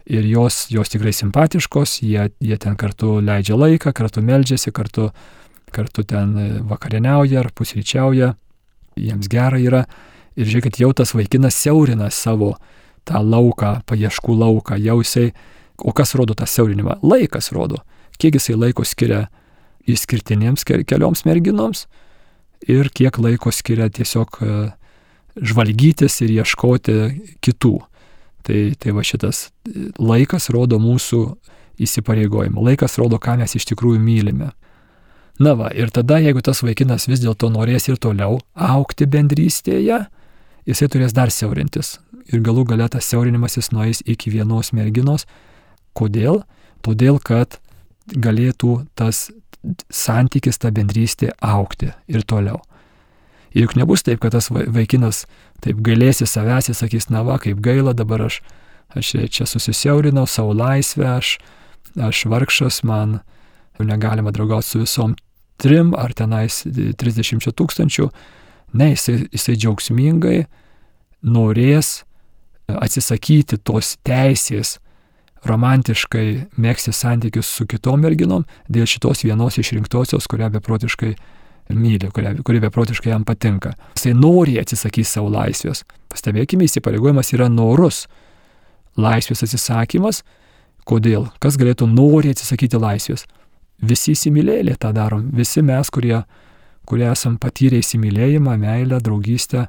Ir 0.07 0.27
jos, 0.31 0.69
jos 0.71 0.91
tikrai 0.93 1.11
simpatiškos, 1.17 1.99
jie, 2.07 2.29
jie 2.39 2.57
ten 2.63 2.77
kartu 2.79 3.17
leidžia 3.19 3.57
laiką, 3.59 3.91
kartu 3.97 4.23
meldžiasi, 4.23 4.71
kartu, 4.71 5.09
kartu 5.75 6.05
ten 6.07 6.37
e, 6.39 6.47
vakarieniauja 6.63 7.41
ar 7.43 7.51
pusryčiauja, 7.51 8.35
jiems 8.95 9.27
gera 9.33 9.59
yra. 9.59 9.83
Ir 10.39 10.47
žiūrėkit, 10.47 10.79
jau 10.85 10.93
tas 10.95 11.11
vaikinas 11.17 11.59
siaurina 11.59 12.13
savo 12.15 12.55
tą 13.09 13.23
lauką, 13.25 13.81
paieškų 13.89 14.37
lauką, 14.39 14.79
jau 14.85 15.01
jisai, 15.03 15.31
o 15.83 15.95
kas 15.97 16.15
rodo 16.15 16.37
tą 16.39 16.47
siaurinimą? 16.47 17.01
Laikas 17.03 17.51
rodo, 17.57 17.83
kiek 18.21 18.39
jisai 18.39 18.55
laiko 18.59 18.87
skiria 18.87 19.27
išskirtinėms 19.91 20.67
kelioms 20.67 21.25
merginoms 21.27 21.87
ir 22.67 22.91
kiek 22.95 23.19
laiko 23.23 23.53
skiria 23.55 23.89
tiesiog 23.93 24.39
e, 24.43 24.55
žvalgytis 25.37 26.21
ir 26.25 26.33
ieškoti 26.41 26.97
kitų. 27.45 27.77
Tai, 28.47 28.61
tai 28.79 28.93
va 28.95 29.03
šitas 29.03 29.49
laikas 29.99 30.51
rodo 30.55 30.79
mūsų 30.79 31.21
įsipareigojimą, 31.83 32.63
laikas 32.63 32.95
rodo, 33.01 33.19
ką 33.19 33.35
mes 33.41 33.57
iš 33.59 33.67
tikrųjų 33.73 33.99
mylime. 34.01 34.53
Na 35.43 35.53
va, 35.59 35.69
ir 35.75 35.91
tada, 35.93 36.17
jeigu 36.23 36.41
tas 36.41 36.63
vaikinas 36.65 37.09
vis 37.11 37.21
dėlto 37.21 37.51
norės 37.53 37.91
ir 37.91 37.99
toliau 38.01 38.39
aukti 38.55 39.09
bendrystėje, 39.11 40.07
jisai 40.65 40.89
turės 40.93 41.13
dar 41.17 41.33
siaurintis. 41.35 41.99
Ir 42.33 42.41
galų 42.43 42.65
galę 42.71 42.89
tas 42.91 43.07
siaurinimasis 43.11 43.69
nueis 43.75 44.01
iki 44.07 44.33
vienos 44.33 44.73
merginos. 44.75 45.27
Kodėl? 45.97 46.41
Todėl, 46.87 47.21
kad 47.23 47.59
galėtų 48.15 48.87
tas 48.99 49.29
santykis, 49.91 50.59
ta 50.63 50.71
bendrystė 50.71 51.33
aukti 51.43 51.93
ir 52.09 52.25
toliau. 52.25 52.63
Juk 53.57 53.73
nebus 53.79 54.05
taip, 54.05 54.21
kad 54.21 54.35
tas 54.37 54.51
vaikinas 54.53 55.25
taip 55.65 55.81
gailėsi 55.85 56.29
savęs 56.29 56.69
ir 56.69 56.77
sakys, 56.77 57.09
na 57.09 57.23
va, 57.25 57.39
kaip 57.41 57.63
gaila 57.65 57.95
dabar 57.97 58.27
aš, 58.27 58.43
aš 58.93 59.13
čia 59.33 59.47
susisiaurinau 59.49 60.27
savo 60.29 60.53
laisvę, 60.57 61.07
aš, 61.17 61.37
aš 61.97 62.27
vargšas, 62.29 62.83
man 62.85 63.21
negalima 63.81 64.33
draugauti 64.33 64.69
su 64.69 64.83
visom 64.83 65.17
trim 65.57 65.95
ar 65.97 66.13
tenais 66.13 66.65
30 66.67 67.49
tūkstančių. 67.57 68.11
Ne, 68.77 68.91
jisai, 68.93 69.23
jisai 69.33 69.57
džiaugsmingai 69.57 70.41
norės 71.25 72.03
atsisakyti 72.69 73.57
tos 73.65 73.95
teisės 74.05 74.77
romantiškai 75.47 76.27
mėgsti 76.59 76.93
santykius 76.93 77.49
su 77.59 77.67
kitom 77.71 78.03
merginom 78.03 78.45
dėl 78.69 78.89
šitos 78.91 79.23
vienos 79.25 79.59
išrinktosios, 79.63 80.27
kurią 80.29 80.51
beprotiškai 80.59 81.15
myli, 81.75 82.11
kuri, 82.15 82.35
kuri 82.47 82.61
beprotiškai 82.63 83.11
jam 83.13 83.25
patinka. 83.27 83.75
Jisai 83.97 84.15
nori 84.17 84.57
atsisakyti 84.61 85.09
savo 85.09 85.31
laisvės. 85.35 85.85
Pastebėkime, 86.13 86.67
įsipareigojimas 86.69 87.33
yra 87.35 87.49
norus. 87.53 88.05
Laisvės 88.97 89.45
atsisakymas. 89.47 90.23
Kodėl? 90.87 91.27
Kas 91.43 91.59
galėtų 91.59 91.89
nori 91.91 92.31
atsisakyti 92.35 92.79
laisvės? 92.81 93.27
Visi 93.83 94.15
įsimylėlė 94.15 94.77
tą 94.81 94.93
darom. 94.97 95.29
Visi 95.37 95.63
mes, 95.67 95.91
kurie, 95.93 96.23
kurie 96.89 97.09
esam 97.11 97.37
patyrę 97.43 97.83
įsimylėjimą, 97.83 98.57
meilę, 98.63 99.03
draugystę, 99.05 99.67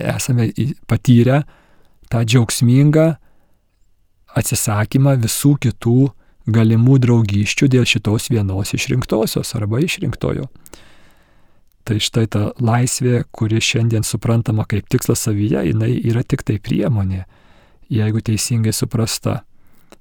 esame 0.00 0.48
patyrę 0.88 1.42
tą 2.10 2.22
džiaugsmingą 2.24 3.10
atsisakymą 4.34 5.18
visų 5.22 5.54
kitų 5.66 5.98
galimų 6.54 6.98
draugyščių 7.04 7.68
dėl 7.72 7.86
šitos 7.88 8.28
vienos 8.32 8.74
išrinktosios 8.76 9.54
arba 9.56 9.80
išrinktojo. 9.84 10.48
Tai 11.84 11.98
štai 12.00 12.24
ta 12.32 12.46
laisvė, 12.64 13.26
kuri 13.28 13.60
šiandien 13.60 14.06
suprantama 14.08 14.64
kaip 14.68 14.88
tikslas 14.88 15.26
savyje, 15.26 15.66
jinai 15.68 15.92
yra 16.00 16.22
tik 16.24 16.40
tai 16.46 16.56
priemonė, 16.56 17.26
jeigu 17.92 18.22
teisingai 18.24 18.72
suprasta 18.72 19.42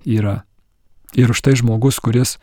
yra. 0.08 0.44
Ir 1.20 1.34
už 1.34 1.44
tai 1.44 1.58
žmogus, 1.60 2.00
kuris 2.00 2.38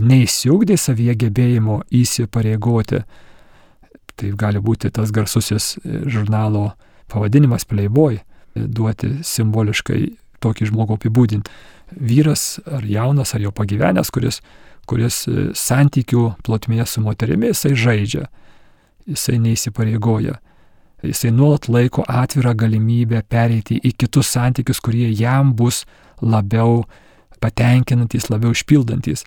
neįsiugdė 0.00 0.78
savyje 0.80 1.18
gebėjimo 1.26 1.82
įsipareigoti, 1.92 3.02
tai 4.16 4.32
gali 4.40 4.62
būti 4.64 4.90
tas 4.90 5.12
garsusis 5.12 5.76
žurnalo 5.84 6.70
pavadinimas 7.12 7.68
Playboy, 7.68 8.22
duoti 8.56 9.18
simboliškai 9.26 10.00
tokį 10.42 10.72
žmogų 10.72 10.96
apibūdinti. 10.98 11.52
Vyras 11.92 12.56
ar 12.64 12.84
jaunas, 12.88 13.34
ar 13.36 13.44
jau 13.44 13.52
pagyvenęs, 13.52 14.10
kuris, 14.12 14.40
kuris 14.88 15.26
santykių 15.60 16.30
plotmėje 16.46 16.88
su 16.88 17.04
moterimi, 17.04 17.52
jisai 17.52 17.74
žaidžia, 17.76 18.26
jisai 19.06 19.38
neįsipareigoja. 19.42 20.38
Jisai 21.02 21.32
nuolat 21.34 21.66
laiko 21.68 22.04
atvirą 22.06 22.54
galimybę 22.54 23.24
pereiti 23.28 23.80
į 23.82 23.90
kitus 23.98 24.30
santykius, 24.30 24.78
kurie 24.80 25.08
jam 25.10 25.50
bus 25.58 25.82
labiau 26.22 26.84
patenkinantis, 27.42 28.28
labiau 28.30 28.54
išpildantis. 28.54 29.24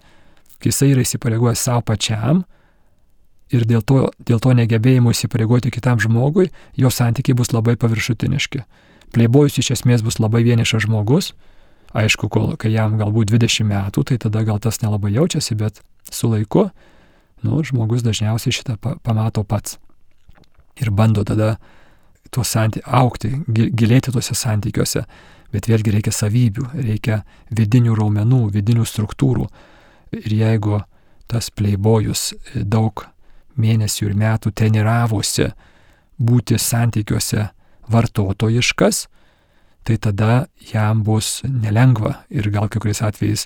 Kai 0.59 0.71
jisai 0.71 0.93
yra 0.93 1.03
įsipareigojęs 1.03 1.65
savo 1.67 1.83
pačiam 1.83 2.45
ir 3.51 3.65
dėl 3.67 3.83
to, 3.83 4.05
dėl 4.23 4.39
to 4.39 4.55
negebėjimo 4.55 5.11
įsipareigoti 5.11 5.73
kitam 5.75 5.99
žmogui, 5.99 6.47
jo 6.79 6.91
santykiai 6.91 7.35
bus 7.37 7.51
labai 7.53 7.75
paviršutiniški. 7.81 8.63
Pleibojus 9.13 9.59
iš 9.61 9.73
esmės 9.75 10.03
bus 10.05 10.17
labai 10.23 10.45
vienišas 10.47 10.87
žmogus, 10.87 11.33
aišku, 11.95 12.29
kol, 12.31 12.55
kai 12.59 12.71
jam 12.73 12.97
galbūt 12.99 13.35
20 13.35 13.67
metų, 13.69 14.03
tai 14.07 14.17
tada 14.21 14.43
gal 14.47 14.59
tas 14.63 14.81
nelabai 14.81 15.13
jaučiasi, 15.15 15.55
bet 15.59 15.83
su 16.11 16.31
laiku, 16.31 16.69
nu, 17.45 17.61
žmogus 17.63 18.03
dažniausiai 18.05 18.53
šitą 18.55 18.77
pamato 18.81 19.43
pats. 19.47 19.77
Ir 20.81 20.91
bando 20.91 21.23
tada 21.23 21.55
tuos 22.33 22.51
santy 22.51 22.81
aukti, 22.83 23.31
gilėti 23.47 24.11
tuose 24.11 24.35
santykiuose. 24.35 25.05
Bet 25.53 25.69
vėlgi 25.69 25.93
reikia 25.93 26.11
savybių, 26.11 26.65
reikia 26.73 27.21
vidinių 27.55 27.95
raumenų, 27.95 28.41
vidinių 28.57 28.83
struktūrų. 28.89 29.45
Ir 30.19 30.33
jeigu 30.33 30.81
tas 31.31 31.47
pleibojus 31.53 32.33
daug 32.55 33.05
mėnesių 33.55 34.09
ir 34.09 34.17
metų 34.19 34.51
treniravosi 34.51 35.51
būti 36.19 36.59
santykiuose 36.59 37.49
vartotojiškas, 37.91 39.05
tai 39.85 39.97
tada 40.01 40.47
jam 40.73 41.03
bus 41.05 41.41
nelengva 41.45 42.25
ir 42.33 42.49
gal 42.51 42.69
kai 42.69 42.81
kuriais 42.81 43.03
atvejais 43.05 43.45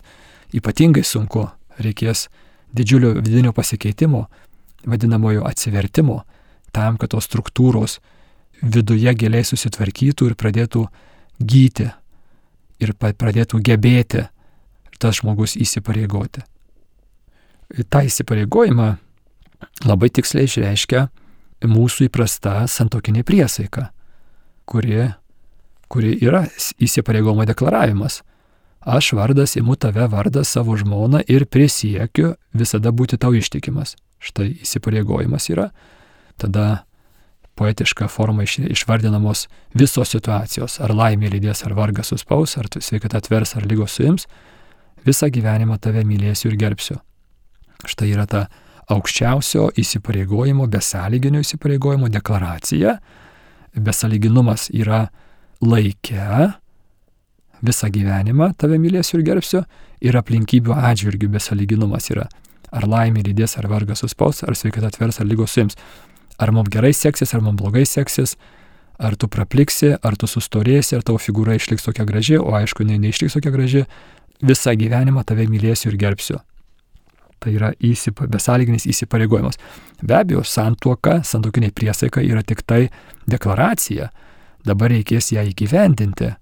ypatingai 0.55 1.03
sunku, 1.03 1.49
reikės 1.83 2.27
didžiulio 2.75 3.13
vidinio 3.19 3.53
pasikeitimo, 3.53 4.25
vadinamojo 4.85 5.45
atsivertimo, 5.47 6.21
tam, 6.71 6.97
kad 6.97 7.13
tos 7.13 7.27
struktūros 7.29 7.99
viduje 8.61 9.13
giliai 9.15 9.45
susitvarkytų 9.47 10.29
ir 10.29 10.35
pradėtų 10.39 10.85
gyti 11.39 11.89
ir 12.79 12.95
pradėtų 12.95 13.61
gebėti 13.63 14.25
tas 14.99 15.21
žmogus 15.21 15.55
įsipareigoti. 15.59 16.43
Ta 17.89 18.03
įsipareigojimą 18.03 18.89
labai 19.85 20.09
tiksliai 20.09 20.49
išreiškia 20.49 21.07
mūsų 21.69 22.07
įprasta 22.09 22.63
santokinė 22.67 23.23
priesaika 23.27 23.89
kuri, 24.69 25.07
kuri 25.89 26.13
yra 26.21 26.43
įsipareigomo 26.81 27.45
deklaravimas. 27.49 28.21
Aš 28.79 29.11
vardas 29.13 29.55
imu 29.59 29.75
tave 29.75 30.07
vardą 30.07 30.43
savo 30.43 30.77
žmoną 30.77 31.23
ir 31.27 31.45
prisiekiu 31.45 32.35
visada 32.53 32.91
būti 32.91 33.19
tau 33.19 33.33
ištikimas. 33.35 33.95
Štai 34.19 34.53
įsipareigojimas 34.63 35.49
yra. 35.51 35.69
Tada 36.39 36.85
poetiška 37.59 38.07
forma 38.07 38.43
iš, 38.43 38.59
išvardinamos 38.71 39.47
visos 39.75 40.15
situacijos. 40.15 40.79
Ar 40.79 40.95
laimė 40.95 41.31
lydės, 41.33 41.65
ar 41.67 41.75
vargas 41.75 42.13
suspaus, 42.13 42.55
ar 42.57 42.71
sveikata 42.79 43.19
atvers, 43.19 43.55
ar 43.59 43.67
lygos 43.67 43.97
suims. 43.99 44.27
Visą 45.03 45.27
gyvenimą 45.31 45.79
tave 45.83 46.05
mylėsiu 46.07 46.51
ir 46.51 46.57
gerbsiu. 46.59 46.99
Štai 47.87 48.11
yra 48.13 48.25
ta 48.27 48.47
aukščiausio 48.91 49.69
įsipareigojimo, 49.79 50.67
besąlyginio 50.71 51.43
įsipareigojimo 51.43 52.09
deklaracija, 52.11 52.97
besaliginumas 53.75 54.67
yra 54.73 55.05
laike, 55.61 56.49
visą 57.65 57.89
gyvenimą 57.93 58.53
tave 58.57 58.79
mylėsiu 58.81 59.19
ir 59.19 59.25
gerbsiu, 59.27 59.63
ir 60.01 60.17
aplinkybių 60.19 60.75
atžvilgių 60.75 61.31
besaliginumas 61.33 62.09
yra. 62.13 62.27
Ar 62.71 62.85
laimė 62.87 63.23
lydės, 63.25 63.57
ar 63.57 63.67
vargas 63.67 64.03
suspaus, 64.03 64.43
ar 64.45 64.55
sveikata 64.55 64.91
atvers, 64.91 65.19
ar 65.19 65.27
lygos 65.27 65.55
suims. 65.55 65.77
Ar 66.39 66.53
mums 66.55 66.69
gerai 66.71 66.93
seksis, 66.93 67.33
ar 67.33 67.41
mums 67.43 67.59
blogai 67.59 67.83
seksis, 67.89 68.35
ar 68.99 69.15
tu 69.15 69.27
prapliksi, 69.27 69.95
ar 69.95 70.15
tu 70.19 70.27
sustorėsi, 70.27 70.95
ar 70.95 71.03
tavo 71.03 71.19
figūra 71.19 71.57
išliks 71.57 71.87
tokia 71.87 72.05
graži, 72.07 72.37
o 72.39 72.53
aišku, 72.55 72.85
ne, 72.87 72.99
neišliks 73.01 73.35
tokia 73.35 73.51
graži, 73.55 73.83
visą 74.43 74.75
gyvenimą 74.79 75.25
tave 75.27 75.47
mylėsiu 75.49 75.91
ir 75.91 75.99
gerbsiu. 75.99 76.39
Tai 77.39 77.53
yra 77.55 77.71
įsipa, 77.79 78.27
besąlyginis 78.27 78.85
įsipareigojimas. 78.91 79.59
Be 80.03 80.17
abejo, 80.17 80.43
santuoka, 80.43 81.21
santuokinė 81.23 81.71
priesaika 81.75 82.23
yra 82.23 82.43
tik 82.43 82.65
tai 82.67 82.89
deklaracija. 83.31 84.09
Dabar 84.67 84.91
reikės 84.91 85.31
ją 85.31 85.45
įgyvendinti. 85.47 86.33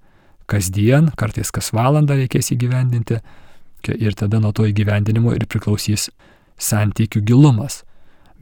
Kasdien, 0.47 1.12
kartais 1.19 1.51
kas 1.51 1.73
valandą 1.75 2.15
reikės 2.15 2.53
įgyvendinti. 2.55 3.19
Ir 3.88 4.15
tada 4.17 4.39
nuo 4.43 4.53
to 4.55 4.65
įgyvendinimo 4.67 5.33
ir 5.36 5.45
priklausys 5.47 6.10
santykių 6.60 7.21
gilumas. 7.27 7.83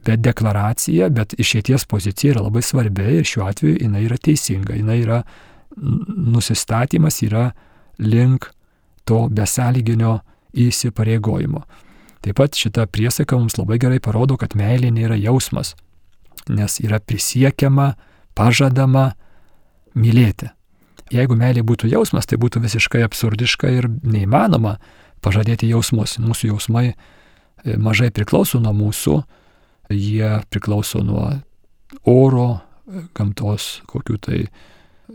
Bet 0.06 0.22
deklaracija, 0.22 1.08
bet 1.10 1.34
išėties 1.38 1.84
pozicija 1.90 2.36
yra 2.36 2.44
labai 2.46 2.62
svarbi 2.62 3.18
ir 3.18 3.26
šiuo 3.26 3.46
atveju 3.50 3.80
jinai 3.82 4.04
yra 4.06 4.18
teisinga. 4.22 4.76
Jinai 4.78 5.00
yra 5.02 5.20
nusistatymas 5.76 7.20
yra 7.26 7.50
link 7.98 8.50
to 9.04 9.26
besąlyginio 9.30 10.20
įsipareigojimo. 10.56 11.62
Taip 12.24 12.38
pat 12.38 12.58
šita 12.58 12.86
priesaika 12.90 13.38
mums 13.38 13.58
labai 13.58 13.78
gerai 13.82 14.00
parodo, 14.02 14.38
kad 14.40 14.56
meilė 14.58 14.90
nėra 14.94 15.18
jausmas, 15.20 15.74
nes 16.48 16.80
yra 16.82 16.98
prisiekiama, 16.98 17.92
pažadama 18.34 19.12
mylėti. 19.94 20.50
Jeigu 21.14 21.36
meilė 21.38 21.62
būtų 21.66 21.90
jausmas, 21.92 22.26
tai 22.26 22.38
būtų 22.42 22.64
visiškai 22.64 23.04
absurdiška 23.06 23.70
ir 23.70 23.86
neįmanoma 24.02 24.76
pažadėti 25.22 25.68
jausmus. 25.70 26.16
Mūsų 26.22 26.50
jausmai 26.50 26.86
e, 26.90 26.96
mažai 27.78 28.10
priklauso 28.14 28.58
nuo 28.62 28.74
mūsų, 28.74 29.20
jie 29.94 30.32
priklauso 30.50 31.04
nuo 31.06 31.28
oro, 32.10 32.48
e, 32.56 33.06
gamtos 33.14 33.84
kokių 33.90 34.18
tai 34.26 34.40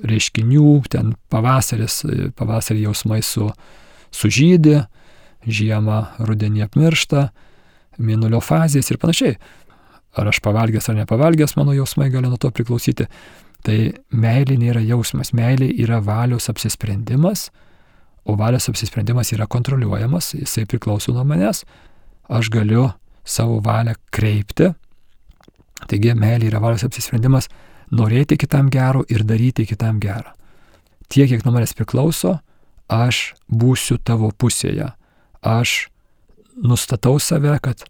reiškinių, 0.08 0.82
ten 0.92 1.16
pavasaris, 1.32 2.02
e, 2.08 2.32
pavasarį 2.40 2.88
jausmai 2.88 3.20
su, 3.26 3.50
sužydė, 4.16 4.86
žiemą, 5.44 6.02
rudenį 6.24 6.66
apmiršta, 6.70 7.30
mėnulio 8.02 8.40
fazės 8.44 8.92
ir 8.92 9.00
panašiai. 9.02 9.36
Ar 10.20 10.28
aš 10.28 10.42
pavalgęs 10.44 10.90
ar 10.92 10.98
nepavalgęs, 11.00 11.56
mano 11.60 11.76
jausmai 11.76 12.10
gali 12.12 12.32
nuo 12.32 12.40
to 12.40 12.52
priklausyti. 12.52 13.08
Tai 13.66 13.78
meilė 14.10 14.58
nėra 14.58 14.82
jausmas, 14.82 15.34
meilė 15.38 15.70
yra 15.84 16.00
valios 16.02 16.50
apsisprendimas, 16.50 17.50
o 18.26 18.36
valios 18.38 18.70
apsisprendimas 18.70 19.34
yra 19.36 19.48
kontroliuojamas, 19.50 20.34
jisai 20.38 20.66
priklauso 20.70 21.14
nuo 21.14 21.26
manęs, 21.28 21.64
aš 22.30 22.50
galiu 22.54 22.88
savo 23.26 23.60
valią 23.62 23.98
kreipti. 24.14 24.72
Taigi 25.90 26.16
meilė 26.18 26.50
yra 26.50 26.62
valios 26.64 26.86
apsisprendimas 26.86 27.50
norėti 27.94 28.38
kitam 28.42 28.70
gero 28.74 29.04
ir 29.10 29.26
daryti 29.28 29.68
kitam 29.70 30.00
gerą. 30.02 30.34
Tiek, 31.12 31.30
kiek 31.30 31.46
nuo 31.46 31.54
manęs 31.58 31.76
priklauso, 31.78 32.40
aš 32.90 33.32
būsiu 33.52 34.00
tavo 34.02 34.32
pusėje 34.32 34.90
aš 35.42 35.90
nustatau 36.56 37.20
save, 37.20 37.58
kad, 37.62 37.84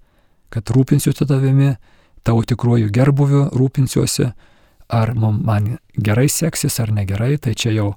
kad 0.49 0.71
rūpinsiuosi 0.71 1.27
tavimi, 1.27 1.75
tavo 2.23 2.43
tikruoju 2.47 2.91
gerbuviu 2.93 3.47
rūpinsiuosi, 3.55 4.31
ar 4.91 5.13
man 5.15 5.77
gerai 5.95 6.27
seksis 6.29 6.79
ar 6.83 6.91
negerai, 6.91 7.37
tai 7.37 7.55
čia 7.55 7.71
jau 7.75 7.93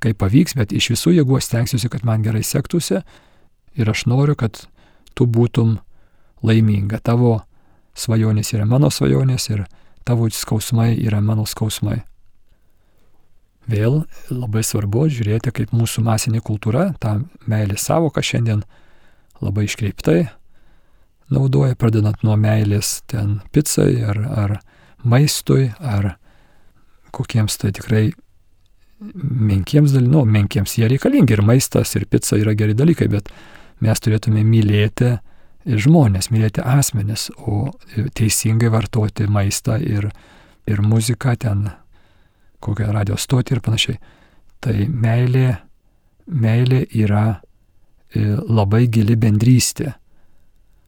kaip 0.00 0.18
pavyks, 0.20 0.56
bet 0.56 0.72
iš 0.72 0.90
visų 0.94 1.16
jėgų 1.18 1.38
aš 1.38 1.50
stengsiuosi, 1.50 1.90
kad 1.92 2.04
man 2.08 2.24
gerai 2.24 2.42
sektųsi 2.44 3.02
ir 3.76 3.90
aš 3.90 4.06
noriu, 4.08 4.36
kad 4.36 4.64
tu 5.16 5.26
būtum 5.26 5.76
laiminga. 6.44 7.00
Tavo 7.04 7.40
svajonės 7.96 8.52
yra 8.56 8.66
mano 8.68 8.90
svajonės 8.92 9.48
ir 9.52 9.64
tavo 10.06 10.28
skausmai 10.30 10.94
yra 11.00 11.20
mano 11.20 11.46
skausmai. 11.48 12.02
Vėl 13.66 14.04
labai 14.30 14.62
svarbu 14.62 15.08
žiūrėti, 15.10 15.50
kaip 15.50 15.72
mūsų 15.74 16.04
masinė 16.06 16.40
kultūra 16.44 16.92
tą 17.02 17.18
meilės 17.50 17.88
savoką 17.88 18.22
šiandien 18.22 18.62
labai 19.42 19.66
iškreiptai 19.66 20.28
naudoja, 21.34 21.74
pradedant 21.74 22.22
nuo 22.22 22.36
meilės 22.38 23.00
ten 23.10 23.40
pizzai 23.50 24.04
ar, 24.06 24.20
ar 24.30 24.54
maistui, 25.04 25.70
ar 25.80 26.14
kokiems 27.16 27.58
tai 27.60 27.72
tikrai 27.76 28.10
menkiems 29.00 29.92
dalykams, 29.92 30.12
nu, 30.12 30.24
menkiems 30.24 30.76
jie 30.78 30.88
reikalingi 30.88 31.36
ir 31.36 31.42
maistas, 31.44 31.94
ir 31.96 32.06
pizza 32.10 32.38
yra 32.40 32.54
geri 32.56 32.76
dalykai, 32.76 33.08
bet 33.12 33.28
mes 33.84 34.00
turėtume 34.00 34.44
mylėti 34.46 35.16
žmonės, 35.66 36.30
mylėti 36.30 36.62
asmenis, 36.64 37.28
o 37.36 37.72
teisingai 38.16 38.70
vartoti 38.72 39.26
maistą 39.28 39.80
ir, 39.82 40.08
ir 40.66 40.82
muziką 40.82 41.34
ten, 41.42 41.66
kokią 42.62 42.92
radio 42.94 43.18
stotį 43.20 43.56
ir 43.56 43.62
panašiai. 43.64 43.98
Tai 44.64 44.76
meilė, 44.88 45.58
meilė 46.26 46.84
yra 46.96 47.26
e, 47.36 48.22
labai 48.48 48.86
gili 48.92 49.18
bendrystė, 49.20 49.92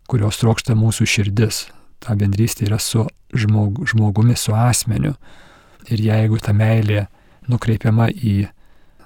kurios 0.08 0.40
trokšta 0.40 0.78
mūsų 0.78 1.06
širdis. 1.10 1.66
Ta 2.04 2.14
bendrystė 2.18 2.68
yra 2.68 2.78
su 2.82 3.06
žmog, 3.34 3.82
žmogumi, 3.90 4.36
su 4.36 4.54
asmeniu. 4.54 5.14
Ir 5.88 6.00
jeigu 6.04 6.38
ta 6.42 6.52
meilė 6.52 7.06
nukreipiama 7.48 8.10
į 8.12 8.48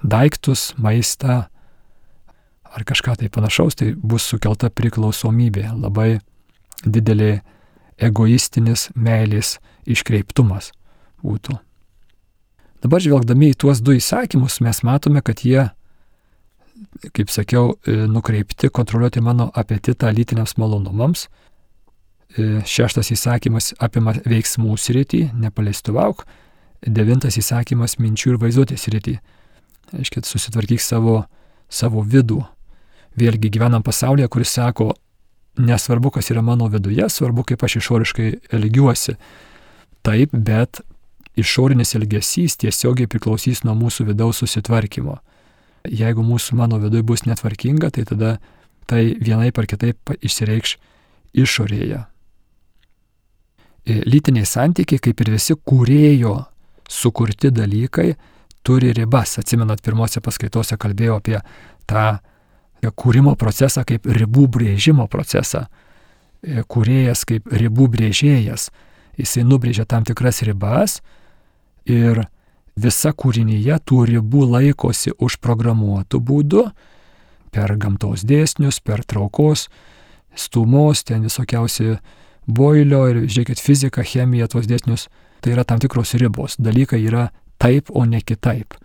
daiktus, 0.03 0.73
maistą, 0.77 1.47
ar 2.73 2.85
kažką 2.89 3.17
tai 3.21 3.31
panašaus, 3.33 3.77
tai 3.79 3.93
bus 3.95 4.27
sukelta 4.27 4.71
priklausomybė, 4.73 5.69
labai 5.79 6.21
didelė 6.85 7.43
egoistinis 8.03 8.89
meilės 8.97 9.59
iškreiptumas 9.87 10.73
būtų. 11.23 11.59
Dabar 12.83 13.03
žvelgdami 13.05 13.53
į 13.53 13.59
tuos 13.63 13.83
du 13.85 13.95
įsakymus 13.95 14.59
mes 14.65 14.83
matome, 14.83 15.23
kad 15.23 15.45
jie, 15.47 15.69
kaip 17.15 17.31
sakiau, 17.31 17.77
nukreipti 17.87 18.73
kontroliuoti 18.75 19.23
mano 19.23 19.51
apetitą 19.55 20.11
lytiniams 20.11 20.57
malonumams. 20.59 21.29
E, 22.33 22.63
šeštas 22.65 23.11
įsakymas 23.13 23.75
apima 23.83 24.15
veiksmų 24.25 24.77
sritį, 24.81 25.27
nepaleistuvau. 25.37 26.15
Devintas 26.83 27.37
įsakymas 27.37 27.99
minčių 28.01 28.33
ir 28.33 28.39
vaizduotės 28.41 28.87
sritį. 28.87 29.19
Aiškiai, 29.93 30.25
susitvarkyk 30.25 30.81
savo, 30.81 31.27
savo 31.69 32.01
vidų, 32.01 32.41
vėlgi 33.21 33.51
gyvenam 33.53 33.85
pasaulyje, 33.85 34.31
kuris 34.33 34.55
sako, 34.57 34.95
nesvarbu, 35.61 36.15
kas 36.17 36.31
yra 36.33 36.41
mano 36.43 36.71
viduje, 36.73 37.05
svarbu, 37.05 37.45
kaip 37.51 37.65
aš 37.67 37.77
išoriškai 37.83 38.29
elgiuosi. 38.57 39.19
Taip, 40.03 40.33
bet 40.33 40.81
išorinis 41.37 41.93
elgesys 41.99 42.57
tiesiogiai 42.65 43.11
priklausys 43.13 43.61
nuo 43.67 43.77
mūsų 43.77 44.09
vidaus 44.09 44.41
susitvarkymo. 44.41 45.19
Jeigu 45.85 46.25
mūsų 46.25 46.57
mano 46.57 46.81
viduje 46.81 47.05
bus 47.05 47.27
netvarkinga, 47.29 47.93
tai 47.93 48.07
tada 48.09 48.33
tai 48.89 49.13
vienai 49.21 49.53
par 49.53 49.69
kitaip 49.69 50.17
išsireikš 50.23 50.79
išorėje. 51.45 52.07
E, 53.83 53.99
lytiniai 54.07 54.47
santykiai, 54.47 55.01
kaip 55.03 55.23
ir 55.25 55.33
visi 55.35 55.57
kūrėjo 55.59 56.37
sukurti 56.91 57.51
dalykai, 57.55 58.13
turi 58.63 58.93
ribas. 58.95 59.39
Atsimenat, 59.43 59.83
pirmose 59.83 60.23
paskaitose 60.23 60.79
kalbėjau 60.79 61.19
apie 61.19 61.41
tą 61.91 62.21
kūrimo 62.91 63.35
procesą 63.39 63.83
kaip 63.87 64.07
ribų 64.07 64.47
brėžimo 64.55 65.09
procesą. 65.11 65.67
E, 66.43 66.63
kūrėjas 66.63 67.25
kaip 67.27 67.51
ribų 67.51 67.89
brėžėjas. 67.97 68.71
Jisai 69.19 69.43
nubrėžia 69.47 69.85
tam 69.87 70.07
tikras 70.09 70.41
ribas 70.47 71.01
ir 71.85 72.25
visa 72.79 73.13
kūrinyje 73.13 73.77
tų 73.85 74.07
ribų 74.15 74.47
laikosi 74.55 75.13
užprogramuotų 75.19 76.21
būdų 76.23 76.65
per 77.53 77.77
gamtos 77.77 78.25
dėsnius, 78.25 78.81
per 78.81 79.03
traukos, 79.05 79.67
stumos, 80.35 81.03
ten 81.05 81.27
visokiausi 81.27 81.99
boilio 82.47 83.05
ir, 83.11 83.23
žiūrėkit, 83.29 83.63
fizika, 83.63 84.05
chemija, 84.07 84.49
tuos 84.51 84.69
dėsnius. 84.71 85.09
Tai 85.43 85.55
yra 85.57 85.65
tam 85.67 85.81
tikros 85.83 86.15
ribos. 86.21 86.55
Dalykai 86.63 87.01
yra 87.03 87.31
taip, 87.63 87.91
o 87.91 88.05
ne 88.07 88.21
kitaip. 88.23 88.77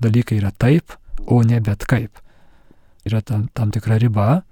Dalykai 0.00 0.40
yra 0.40 0.52
taip, 0.52 0.96
o 1.26 1.42
ne 1.44 1.60
bet 1.60 1.84
kaip 1.88 2.22
yra 3.06 3.22
tam, 3.22 3.46
tam 3.54 3.70
tikra 3.74 4.00
riba, 4.02 4.42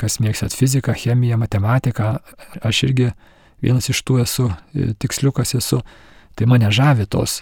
kas 0.00 0.18
mėgstat 0.22 0.54
fiziką, 0.56 0.94
chemiją, 0.98 1.38
matematiką, 1.40 2.16
aš 2.66 2.82
irgi 2.88 3.10
vienas 3.64 3.88
iš 3.90 4.02
tų 4.04 4.20
esu, 4.24 4.50
e, 4.74 4.92
tiksliukas 5.00 5.54
esu, 5.56 5.80
tai 6.36 6.48
mane 6.50 6.68
žavi 6.74 7.06
tos, 7.10 7.40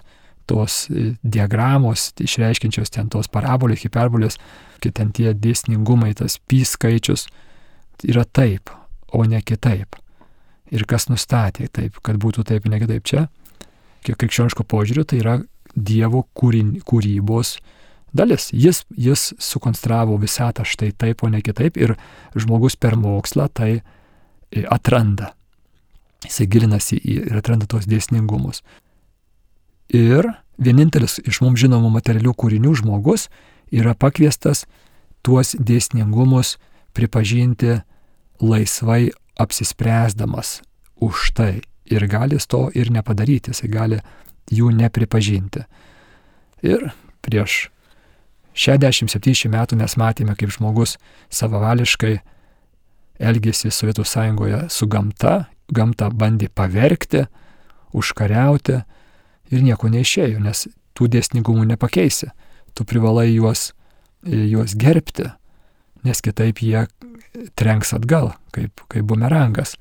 tos 0.49 0.85
e, 0.87 1.13
diagramos, 1.23 2.11
išreiškinčios 2.23 2.93
ten 2.93 3.09
tos 3.11 3.27
parabolės, 3.31 3.83
hiperbolės, 3.83 4.39
kai 4.83 4.93
ten 4.95 5.11
tie 5.15 5.33
dėsningumai, 5.35 6.13
tas 6.19 6.39
pi 6.39 6.63
skaičius, 6.67 7.27
yra 8.07 8.23
taip, 8.23 8.71
o 9.11 9.25
ne 9.27 9.41
kitaip. 9.43 9.97
Ir 10.73 10.87
kas 10.89 11.07
nustatė 11.11 11.67
taip, 11.69 11.99
kad 12.01 12.17
būtų 12.21 12.45
taip, 12.49 12.65
ne 12.65 12.79
kitaip 12.81 13.05
čia, 13.05 13.27
krikščioniško 14.03 14.65
požiūriu, 14.65 15.05
tai 15.07 15.21
yra 15.21 15.39
Dievo 15.73 16.23
kūrin, 16.37 16.75
kūrybos 16.85 17.57
dalis. 18.13 18.49
Jis, 18.53 18.83
jis 18.93 19.31
sukonstravo 19.41 20.17
visatą 20.21 20.65
štai 20.65 20.91
taip, 20.97 21.23
o 21.23 21.29
ne 21.29 21.41
kitaip 21.41 21.77
ir 21.81 21.95
žmogus 22.37 22.77
per 22.77 22.97
mokslą 22.99 23.47
tai 23.49 23.71
e, 23.73 24.65
atranda. 24.69 25.33
Jisai 26.23 26.47
gilinasi 26.47 26.99
ir 27.01 27.33
atranda 27.37 27.67
tos 27.69 27.89
dėsningumus. 27.89 28.61
Ir 29.93 30.29
vienintelis 30.61 31.19
iš 31.25 31.41
mums 31.43 31.61
žinomų 31.61 31.89
materialių 31.97 32.35
kūrinių 32.37 32.75
žmogus 32.83 33.27
yra 33.73 33.95
pakviestas 33.97 34.65
tuos 35.25 35.55
dėsningumus 35.57 36.57
pripažinti 36.93 37.81
laisvai 38.43 39.11
apsispręsdamas 39.39 40.61
už 41.01 41.31
tai. 41.33 41.61
Ir 41.85 42.07
gali 42.07 42.37
to 42.47 42.69
ir 42.73 42.89
nepadaryti, 42.91 43.51
jisai 43.51 43.67
gali 43.67 43.97
jų 44.51 44.71
nepripažinti. 44.71 45.65
Ir 46.63 46.93
prieš 47.21 47.67
60-70 48.55 49.51
metų 49.51 49.77
mes 49.81 49.97
matėme, 49.99 50.35
kaip 50.39 50.53
žmogus 50.53 50.95
savavališkai 51.33 52.21
elgėsi 53.19 53.71
Sovietų 53.71 54.05
sąjungoje 54.07 54.63
su 54.71 54.87
gamta, 54.87 55.49
gamtą 55.73 56.09
bandė 56.13 56.49
pavergti, 56.53 57.25
užkariauti 57.93 58.79
ir 59.51 59.63
nieko 59.65 59.89
neišėjo, 59.91 60.39
nes 60.39 60.67
tų 60.97 61.09
dėsningumų 61.13 61.67
nepakeisi. 61.73 62.31
Tu 62.73 62.85
privalai 62.89 63.29
juos, 63.33 63.71
juos 64.23 64.73
gerbti, 64.79 65.29
nes 66.03 66.21
kitaip 66.23 66.61
jie 66.61 66.85
trenks 67.57 67.93
atgal, 67.95 68.33
kaip, 68.55 68.83
kaip 68.91 69.05
bumerangas. 69.09 69.75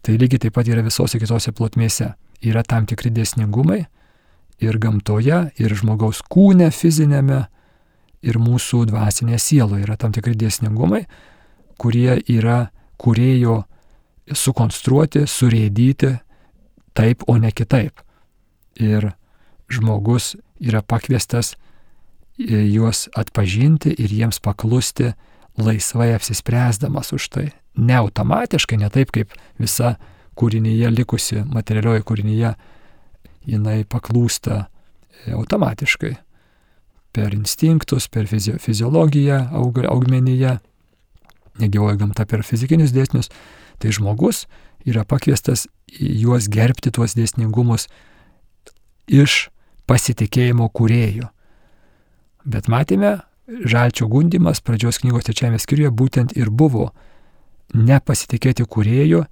Tai 0.00 0.16
lygiai 0.16 0.46
taip 0.46 0.56
pat 0.56 0.68
yra 0.70 0.84
visose 0.86 1.20
kitose 1.20 1.52
plotmėse. 1.52 2.12
Yra 2.40 2.62
tam 2.64 2.86
tikri 2.88 3.10
dėsningumai, 3.12 3.82
ir 4.60 4.78
gamtoje, 4.80 5.40
ir 5.56 5.74
žmogaus 5.76 6.22
kūne 6.30 6.70
fizinėme, 6.72 7.44
ir 8.20 8.36
mūsų 8.40 8.84
dvasinėje 8.90 9.40
sieloje 9.40 9.86
yra 9.86 9.96
tam 10.00 10.12
tikri 10.12 10.36
dėsningumai, 10.36 11.06
kurie 11.80 12.18
yra 12.28 12.68
kurėjo 13.00 13.62
sukonstruoti, 14.36 15.24
surėdyti 15.26 16.12
taip, 16.96 17.24
o 17.26 17.38
ne 17.40 17.52
kitaip. 17.52 18.04
Ir 18.76 19.12
žmogus 19.72 20.34
yra 20.60 20.82
pakviestas 20.84 21.54
juos 22.48 23.08
atpažinti 23.16 23.92
ir 23.98 24.12
jiems 24.12 24.40
paklusti 24.40 25.12
laisvai 25.60 26.14
apsispręsdamas 26.14 27.12
už 27.12 27.28
tai. 27.28 27.46
Ne 27.76 27.96
automatiškai, 28.00 28.78
ne 28.80 28.88
taip 28.90 29.12
kaip 29.14 29.34
visa 29.58 29.96
kūrinyje 30.38 30.90
likusi 30.94 31.44
materialioji 31.44 32.04
kūrinyje 32.06 32.54
jinai 33.50 33.84
paklūsta 33.88 34.64
e, 34.64 35.32
automatiškai. 35.36 36.14
Per 37.10 37.34
instinktus, 37.34 38.06
per 38.08 38.28
fizi 38.30 38.54
fiziologiją 38.62 39.40
aug 39.58 39.80
augmenyje, 39.82 40.58
negyvoji 41.60 41.98
gamta 42.00 42.26
per 42.26 42.44
fizikinius 42.46 42.94
dėsnius, 42.94 43.30
tai 43.82 43.90
žmogus 43.96 44.44
yra 44.86 45.04
pakviestas 45.04 45.66
juos 45.90 46.46
gerbti 46.48 46.92
tuos 46.94 47.16
dėsningumus 47.18 47.88
iš 49.10 49.48
pasitikėjimo 49.90 50.70
kūrėjų. 50.70 51.26
Bet 52.44 52.68
matėme, 52.72 53.20
žalčio 53.46 54.08
gundimas 54.08 54.62
pradžios 54.64 55.00
knygos 55.02 55.26
trečiame 55.26 55.58
skyriuje 55.58 55.90
būtent 55.90 56.36
ir 56.38 56.50
buvo 56.50 56.90
nepasitikėti 57.74 58.66
kūrėjų 58.66 59.24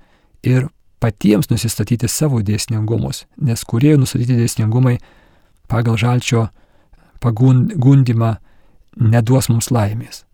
ir 0.47 0.68
patiems 1.03 1.51
nusistatyti 1.51 2.09
savo 2.11 2.40
dėsningumus, 2.42 3.27
nes 3.37 3.64
kuriejų 3.64 4.03
nustatyti 4.03 4.38
dėsningumai 4.38 4.99
pagal 5.71 5.99
žalčio 5.99 6.49
pagundimą 7.23 8.37
neduos 8.99 9.49
mums 9.51 9.71
laimės. 9.75 10.25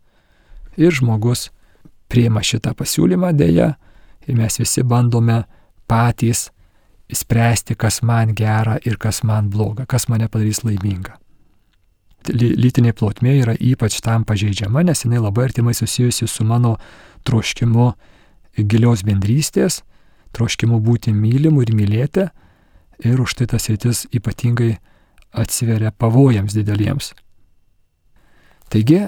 Ir 0.81 0.93
žmogus 0.93 1.51
priima 2.09 2.43
šitą 2.45 2.75
pasiūlymą 2.77 3.33
dėja 3.37 3.75
ir 4.27 4.39
mes 4.39 4.59
visi 4.59 4.83
bandome 4.83 5.45
patys 5.89 6.49
spręsti, 7.13 7.77
kas 7.77 8.01
man 8.03 8.33
gera 8.35 8.79
ir 8.85 8.97
kas 8.99 9.23
man 9.23 9.51
bloga, 9.53 9.87
kas 9.87 10.09
mane 10.09 10.29
padarys 10.29 10.65
laimingą. 10.65 11.19
Lytinė 12.25 12.95
plotmė 12.97 13.35
yra 13.43 13.53
ypač 13.61 13.99
tam 14.01 14.25
pažeidžiama, 14.25 14.85
nes 14.87 15.05
jinai 15.05 15.21
labai 15.21 15.51
artimai 15.51 15.75
susijusi 15.77 16.29
su 16.31 16.45
mano 16.45 16.79
troškimu 17.29 17.91
gilios 18.57 19.03
bendrystės, 19.05 19.83
troškimu 20.33 20.81
būti 20.81 21.13
mylimu 21.13 21.63
ir 21.67 21.75
mylėti, 21.77 22.29
ir 23.05 23.21
už 23.21 23.35
tai 23.37 23.49
tas 23.51 23.69
rytis 23.69 24.07
ypatingai 24.15 24.79
atsiveria 25.35 25.91
pavojams 25.93 26.55
dideliems. 26.57 27.13
Taigi, 28.73 29.03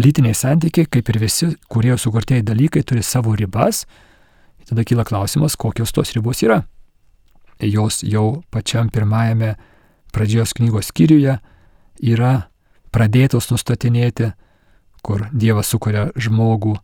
lytiniai 0.00 0.34
santykiai, 0.34 0.88
kaip 0.88 1.10
ir 1.12 1.18
visi 1.20 1.50
kurie 1.68 1.96
sukurtieji 1.98 2.46
dalykai, 2.46 2.84
turi 2.86 3.02
savo 3.04 3.34
ribas. 3.36 3.84
Tada 4.66 4.82
kyla 4.82 5.04
klausimas, 5.06 5.54
kokios 5.56 5.92
tos 5.94 6.14
ribos 6.16 6.40
yra. 6.42 6.62
Jos 7.62 8.02
jau 8.04 8.42
pačiam 8.50 8.88
pirmajame 8.92 9.54
pradžios 10.12 10.56
knygos 10.56 10.90
skyriuje 10.90 11.36
yra 12.02 12.48
pradėtos 12.94 13.50
nustatinėti, 13.50 14.32
kur 15.02 15.28
Dievas 15.32 15.70
sukuria 15.70 16.08
žmogų 16.16 16.76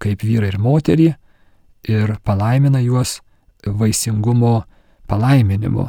kaip 0.00 0.22
vyrą 0.24 0.48
ir 0.48 0.58
moterį 0.60 1.08
ir 1.90 2.14
palaimina 2.24 2.80
juos 2.80 3.18
vaisingumo 3.66 4.62
palaiminimu, 5.10 5.88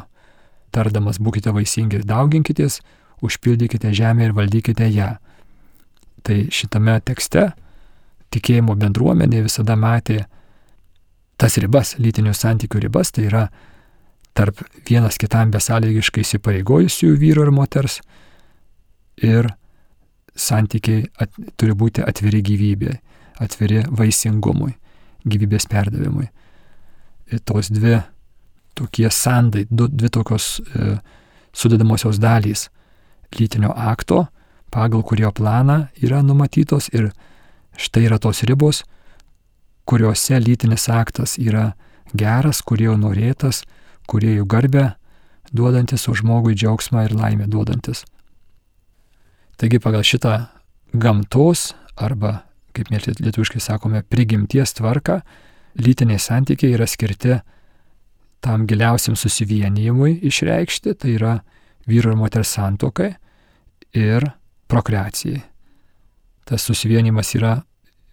tardamas 0.74 1.20
būkite 1.22 1.52
vaisingi 1.54 2.00
ir 2.00 2.06
dauginkitės, 2.08 2.80
užpildykite 3.22 3.92
žemę 3.94 4.28
ir 4.28 4.36
valdykite 4.36 4.88
ją. 4.90 5.14
Tai 6.22 6.38
šitame 6.54 6.98
tekste 7.06 7.52
tikėjimo 8.32 8.74
bendruomenė 8.78 9.44
visada 9.46 9.76
matė 9.76 10.24
tas 11.40 11.58
ribas, 11.58 11.96
lytinių 11.98 12.34
santykių 12.36 12.84
ribas, 12.86 13.10
tai 13.12 13.26
yra 13.28 13.46
tarp 14.36 14.62
vienas 14.88 15.18
kitam 15.20 15.50
besąlygiškai 15.52 16.22
įsipareigojusių 16.24 17.12
vyro 17.20 17.46
ir 17.46 17.52
moters 17.54 18.00
ir 19.16 19.48
santykiai 20.36 21.06
at, 21.20 21.32
turi 21.60 21.74
būti 21.76 22.04
atviri 22.04 22.42
gyvybė, 22.44 22.94
atviri 23.42 23.82
vaisingumui, 23.90 24.72
gyvybės 25.28 25.68
perdavimui. 25.70 26.28
Ir 27.32 27.42
tos 27.44 27.70
dvi 27.72 27.98
tokie 28.78 29.10
sandai, 29.12 29.66
du, 29.70 29.88
dvi 29.88 30.08
tokios 30.12 30.60
e, 30.60 30.96
sudedamosios 31.52 32.20
dalys 32.20 32.68
lytinio 33.38 33.72
akto, 33.76 34.26
pagal 34.72 35.04
kurio 35.04 35.32
planą 35.32 35.86
yra 36.00 36.22
numatytos 36.24 36.88
ir 36.92 37.10
štai 37.76 38.06
yra 38.08 38.18
tos 38.18 38.42
ribos, 38.48 38.82
kuriuose 39.88 40.40
lytinis 40.40 40.88
aktas 40.88 41.36
yra 41.40 41.72
geras, 42.16 42.62
kurio 42.62 42.96
norėtas, 42.96 43.62
kurio 44.08 44.44
garbę 44.44 44.92
duodantis, 45.52 46.08
o 46.08 46.14
žmogui 46.16 46.56
džiaugsmą 46.56 47.06
ir 47.06 47.16
laimę 47.16 47.48
duodantis. 47.48 48.04
Taigi 49.62 49.78
pagal 49.78 50.02
šitą 50.02 50.32
gamtos 50.98 51.68
arba, 51.94 52.40
kaip 52.74 52.88
mes 52.90 53.04
lietuviškai 53.06 53.60
sakome, 53.62 54.00
prigimties 54.02 54.72
tvarką, 54.74 55.20
lytiniai 55.78 56.18
santykiai 56.18 56.74
yra 56.74 56.88
skirti 56.90 57.36
tam 58.42 58.64
giliausiam 58.66 59.14
susivienijimui 59.14 60.16
išreikšti, 60.26 60.96
tai 60.98 61.12
yra 61.14 61.36
vyro 61.86 62.10
ir 62.10 62.18
moters 62.18 62.56
santokai 62.56 63.12
ir 63.94 64.26
prokreacijai. 64.66 65.44
Tas 66.42 66.66
susivienimas 66.66 67.30
yra 67.38 67.60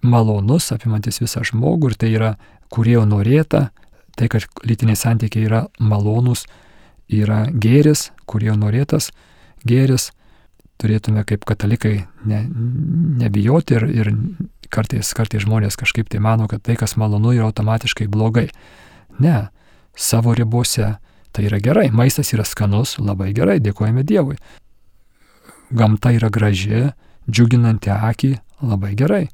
malonus, 0.06 0.70
apimantis 0.78 1.18
visą 1.18 1.42
žmogų 1.50 1.90
ir 1.90 1.98
tai 1.98 2.12
yra 2.14 2.32
kurėjo 2.70 3.08
norėta, 3.10 3.72
tai 4.14 4.30
kad 4.30 4.46
lytiniai 4.70 5.02
santykiai 5.02 5.50
yra 5.50 5.66
malonus, 5.82 6.46
yra 7.10 7.48
gėris, 7.50 8.12
kurėjo 8.30 8.54
norėtas 8.62 9.10
gėris, 9.66 10.12
turėtume 10.80 11.26
kaip 11.28 11.44
katalikai 11.48 12.06
ne, 12.28 12.40
nebijoti 13.24 13.78
ir, 13.78 13.86
ir 13.92 14.12
kartais, 14.72 15.12
kartais 15.18 15.44
žmonės 15.44 15.78
kažkaip 15.80 16.10
tai 16.12 16.22
mano, 16.24 16.48
kad 16.52 16.64
tai, 16.64 16.78
kas 16.80 16.96
malonu, 17.00 17.34
yra 17.36 17.50
automatiškai 17.50 18.08
blogai. 18.12 18.48
Ne, 19.20 19.50
savo 19.96 20.34
ribose. 20.34 20.96
Tai 21.30 21.44
yra 21.46 21.60
gerai, 21.62 21.92
maistas 21.94 22.32
yra 22.34 22.42
skanus, 22.48 22.96
labai 22.98 23.30
gerai, 23.38 23.60
dėkojame 23.62 24.02
Dievui. 24.08 24.40
Gamta 25.70 26.10
yra 26.16 26.32
graži, 26.34 26.88
džiuginanti 27.30 27.92
akį, 27.94 28.32
labai 28.66 28.96
gerai. 28.98 29.28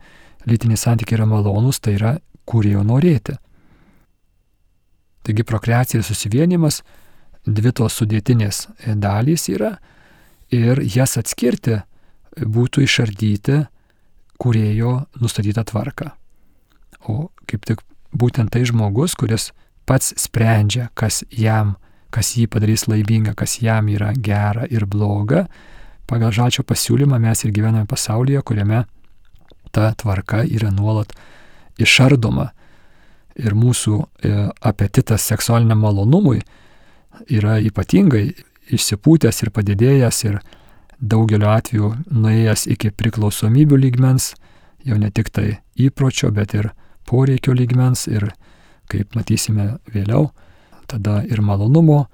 Lytiniai 0.46 0.78
santykiai 0.78 1.22
yra 1.22 1.30
malonūs, 1.30 1.80
tai 1.80 1.96
yra 1.96 2.18
kurėjo 2.50 2.84
norėti. 2.84 3.38
Taigi 5.26 5.46
prokreacija 5.48 6.02
ir 6.02 6.06
susivienimas 6.06 6.82
dvi 7.48 7.72
tos 7.74 7.96
sudėtinės 8.02 8.66
dalys 9.02 9.48
yra 9.54 9.78
ir 10.54 10.82
jas 10.84 11.18
atskirti 11.18 11.80
būtų 12.36 12.84
išardyti 12.86 13.64
kurėjo 14.42 15.06
nustatytą 15.22 15.64
tvarką. 15.72 16.12
O 17.08 17.30
kaip 17.48 17.66
tik 17.68 17.84
būtent 18.16 18.52
tai 18.52 18.66
žmogus, 18.68 19.16
kuris 19.16 19.52
pats 19.86 20.14
sprendžia, 20.20 20.90
kas 20.98 21.24
jam, 21.30 21.76
kas 22.14 22.34
jį 22.36 22.48
padarys 22.52 22.88
laimingą, 22.90 23.36
kas 23.38 23.60
jam 23.62 23.90
yra 23.92 24.12
gera 24.16 24.66
ir 24.70 24.88
bloga. 24.90 25.46
Pagal 26.10 26.34
žalčio 26.36 26.66
pasiūlymą 26.68 27.20
mes 27.22 27.44
ir 27.46 27.54
gyvename 27.54 27.88
pasaulyje, 27.90 28.42
kuriame 28.46 28.84
ta 29.74 29.92
tvarka 29.98 30.44
yra 30.46 30.72
nuolat 30.74 31.14
išardoma. 31.82 32.52
Ir 33.36 33.56
mūsų 33.58 33.96
e, 34.00 34.34
apetitas 34.64 35.26
seksualiniam 35.28 35.82
malonumui 35.84 36.40
yra 37.28 37.58
ypatingai 37.60 38.30
išsipūtęs 38.74 39.44
ir 39.44 39.52
padidėjęs 39.54 40.24
ir 40.26 40.40
daugeliu 41.00 41.50
atveju 41.52 41.92
nuėjęs 42.12 42.66
iki 42.72 42.92
priklausomybių 42.96 43.80
lygmens, 43.84 44.34
jau 44.86 44.98
ne 45.02 45.12
tik 45.12 45.30
tai 45.34 45.60
įpročio, 45.76 46.32
bet 46.32 46.56
ir 46.56 46.72
poreikio 47.06 47.54
lygmens 47.54 48.08
ir 48.08 48.30
kaip 48.92 49.16
matysime 49.18 49.76
vėliau, 49.92 50.30
tada 50.88 51.22
ir 51.26 51.42
malonumo 51.42 52.06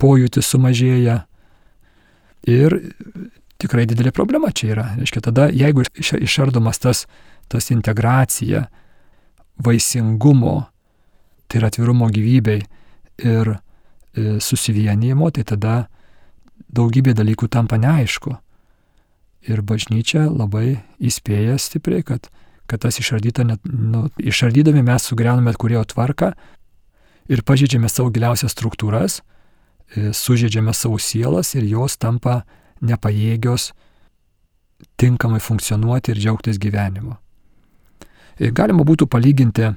pojūtis 0.00 0.46
sumažėja. 0.46 1.24
Ir 2.48 2.76
tikrai 3.60 3.84
didelė 3.88 4.14
problema 4.16 4.50
čia 4.54 4.72
yra. 4.74 4.86
Reiškia, 4.98 5.22
tada 5.26 5.48
jeigu 5.52 5.84
išardomas 5.98 6.80
tas, 6.80 7.04
tas 7.50 7.70
integracija, 7.74 8.64
vaisingumo, 9.60 10.56
tai 11.50 11.60
yra 11.60 11.68
atvirumo 11.68 12.08
gyvybei 12.08 12.62
ir 13.20 13.52
e, 13.52 14.38
susivienijimo, 14.40 15.28
tai 15.34 15.44
tada 15.44 15.74
daugybė 16.70 17.14
dalykų 17.18 17.48
tampa 17.50 17.78
neaišku. 17.80 18.36
Ir 19.48 19.62
bažnyčia 19.64 20.26
labai 20.28 20.80
įspėja 21.00 21.56
stipriai, 21.58 22.04
kad 22.04 22.28
kad 22.70 22.84
tas 22.84 23.00
išardyta, 23.02 23.42
net, 23.42 23.60
nu, 23.66 24.06
išardydami 24.22 24.84
mes 24.86 25.08
sugriauname 25.10 25.52
kurėjo 25.58 25.82
tvarką 25.90 26.30
ir 27.30 27.42
pažydžiame 27.46 27.90
savo 27.90 28.12
giliausias 28.14 28.54
struktūras, 28.54 29.20
e, 29.90 30.12
sužydžiame 30.14 30.74
savo 30.76 31.00
sielas 31.02 31.50
ir 31.58 31.66
jos 31.66 31.98
tampa 31.98 32.44
nepajėgios 32.86 33.72
tinkamai 35.02 35.42
funkcionuoti 35.42 36.14
ir 36.14 36.22
džiaugtis 36.22 36.62
gyvenimu. 36.62 37.16
Ir 38.38 38.52
e, 38.52 38.54
galima 38.54 38.86
būtų 38.86 39.10
palyginti 39.10 39.72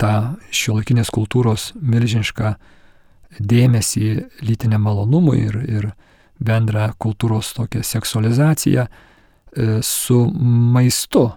tą 0.00 0.14
šiuolaikinės 0.48 1.12
kultūros 1.12 1.74
milžinišką 1.76 2.54
dėmesį 3.38 4.06
lytiniam 4.44 4.82
malonumui 4.84 5.38
ir, 5.46 5.58
ir 5.68 5.90
bendrą 6.40 6.90
kultūros 6.98 7.52
tokią 7.56 7.82
seksualizaciją 7.86 8.86
e, 8.86 9.80
su 9.84 10.24
maistu 10.74 11.28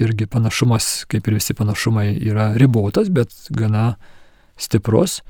irgi 0.00 0.26
panašumas, 0.30 1.04
kaip 1.10 1.28
ir 1.28 1.36
visi 1.36 1.54
panašumai, 1.56 2.14
yra 2.30 2.50
ribotas, 2.58 3.10
bet 3.12 3.34
gana 3.52 3.94
stiprus. 4.60 5.20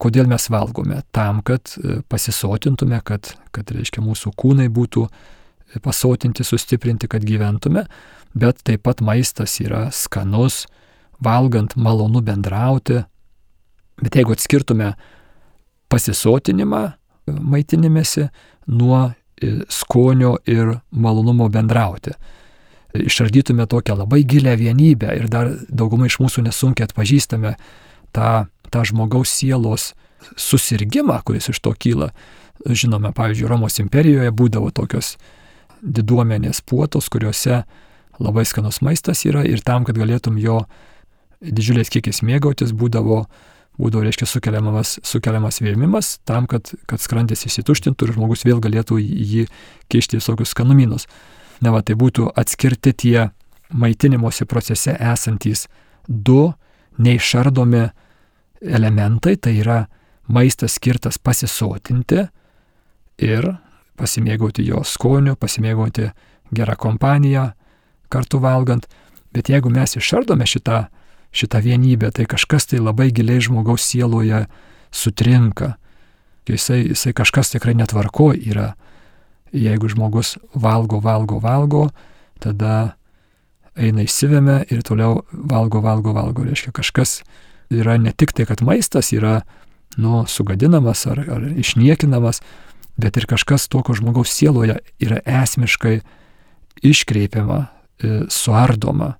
Kodėl 0.00 0.28
mes 0.28 0.48
valgome? 0.52 1.00
Tam, 1.16 1.40
kad 1.44 1.72
e, 1.80 2.00
pasisotintume, 2.08 3.00
kad, 3.04 3.32
kad 3.56 3.72
reiškia, 3.72 4.04
mūsų 4.04 4.32
kūnai 4.36 4.68
būtų 4.72 5.06
pasotinti, 5.84 6.44
sustiprinti, 6.44 7.08
kad 7.10 7.24
gyventume, 7.26 7.86
bet 8.36 8.60
taip 8.64 8.84
pat 8.86 9.00
maistas 9.04 9.56
yra 9.64 9.86
skanus, 9.92 10.64
valgant 11.24 11.76
malonu 11.80 12.22
bendrauti. 12.24 13.02
Bet 14.02 14.18
jeigu 14.18 14.36
atskirtume 14.36 14.92
pasisotinimą 15.92 16.82
e, 16.86 16.92
maitinimėsi 17.32 18.28
nuo 18.66 19.06
skonio 19.68 20.36
ir 20.48 20.78
malonumo 20.90 21.48
bendrauti, 21.48 22.14
išardytume 22.96 23.66
tokią 23.66 23.96
labai 23.98 24.24
gilę 24.24 24.56
vienybę 24.56 25.12
ir 25.16 25.28
dar 25.28 25.50
dauguma 25.68 26.08
iš 26.08 26.16
mūsų 26.22 26.46
nesunkiai 26.46 26.86
atpažįstame 26.88 27.52
tą, 28.16 28.46
tą 28.72 28.84
žmogaus 28.88 29.34
sielos 29.36 29.92
susirgymą, 30.40 31.20
kuris 31.24 31.50
iš 31.52 31.60
to 31.60 31.74
kyla. 31.76 32.10
Žinome, 32.64 33.12
pavyzdžiui, 33.12 33.48
Romos 33.50 33.76
imperijoje 33.82 34.32
būdavo 34.32 34.70
tokios 34.72 35.16
diduomenės 35.82 36.62
puotos, 36.64 37.10
kuriuose 37.12 37.60
labai 38.18 38.46
skanus 38.48 38.80
maistas 38.80 39.26
yra 39.28 39.44
ir 39.44 39.60
tam, 39.60 39.84
kad 39.84 39.98
galėtum 40.00 40.40
jo 40.40 40.62
didžiulės 41.44 41.92
kiekis 41.92 42.22
mėgautis, 42.24 42.72
būdavo, 42.72 43.26
būdavo 43.80 44.04
reiškia, 44.06 44.28
sukeliamas, 44.28 44.96
sukeliamas 45.06 45.60
vėmimas 45.60 46.16
tam, 46.28 46.46
kad, 46.50 46.72
kad 46.88 47.02
skrandis 47.02 47.46
įsituštintų 47.48 48.08
ir 48.08 48.14
žmogus 48.16 48.44
vėl 48.46 48.60
galėtų 48.64 48.98
jį 49.02 49.46
kišti 49.92 50.20
visokius 50.20 50.54
skanumynus. 50.54 51.06
Na, 51.60 51.72
va, 51.72 51.82
tai 51.82 51.96
būtų 51.96 52.30
atskirti 52.36 52.92
tie 52.92 53.28
maitinimosi 53.72 54.46
procese 54.48 54.96
esantys 55.00 55.66
du 56.06 56.52
neišardomi 57.02 57.86
elementai, 58.62 59.36
tai 59.36 59.56
yra 59.60 59.84
maistas 60.32 60.76
skirtas 60.76 61.18
pasisotinti 61.18 62.26
ir 63.22 63.48
pasimėgauti 63.96 64.64
jo 64.66 64.82
skoniu, 64.84 65.36
pasimėgauti 65.36 66.10
gerą 66.54 66.76
kompaniją 66.80 67.50
kartu 68.12 68.40
valgant. 68.40 68.86
Bet 69.34 69.50
jeigu 69.52 69.70
mes 69.72 69.96
išardome 69.98 70.46
šitą, 70.48 70.86
šitą 71.36 71.60
vienybę, 71.64 72.10
tai 72.16 72.26
kažkas 72.28 72.70
tai 72.70 72.80
labai 72.80 73.10
giliai 73.14 73.42
žmogaus 73.44 73.84
sieloje 73.84 74.46
sutrinka. 74.90 75.76
Jisai, 76.46 76.84
jisai 76.92 77.12
kažkas 77.16 77.50
tikrai 77.52 77.74
netvarko 77.74 78.30
yra. 78.34 78.74
Jeigu 79.52 79.88
žmogus 79.90 80.36
valgo, 80.54 81.00
valgo, 81.02 81.40
valgo, 81.42 81.88
tada 82.42 82.96
eina 83.76 84.04
įsivėmę 84.06 84.60
ir 84.72 84.82
toliau 84.86 85.24
valgo, 85.30 85.82
valgo, 85.84 86.14
valgo. 86.16 86.44
Reiškia, 86.46 86.72
kažkas 86.76 87.20
yra 87.72 87.96
ne 88.00 88.12
tik 88.12 88.32
tai, 88.36 88.46
kad 88.48 88.62
maistas 88.64 89.12
yra, 89.14 89.40
nu, 90.00 90.24
sugadinamas 90.28 91.06
ar, 91.10 91.22
ar 91.36 91.46
išniekinamas, 91.56 92.42
bet 93.00 93.18
ir 93.18 93.26
kažkas 93.28 93.68
tokio 93.72 93.96
žmogaus 93.98 94.32
sieloje 94.32 94.78
yra 95.02 95.20
esmiškai 95.42 96.00
iškreipiama, 96.86 97.60
e, 98.00 98.18
suardoma. 98.32 99.16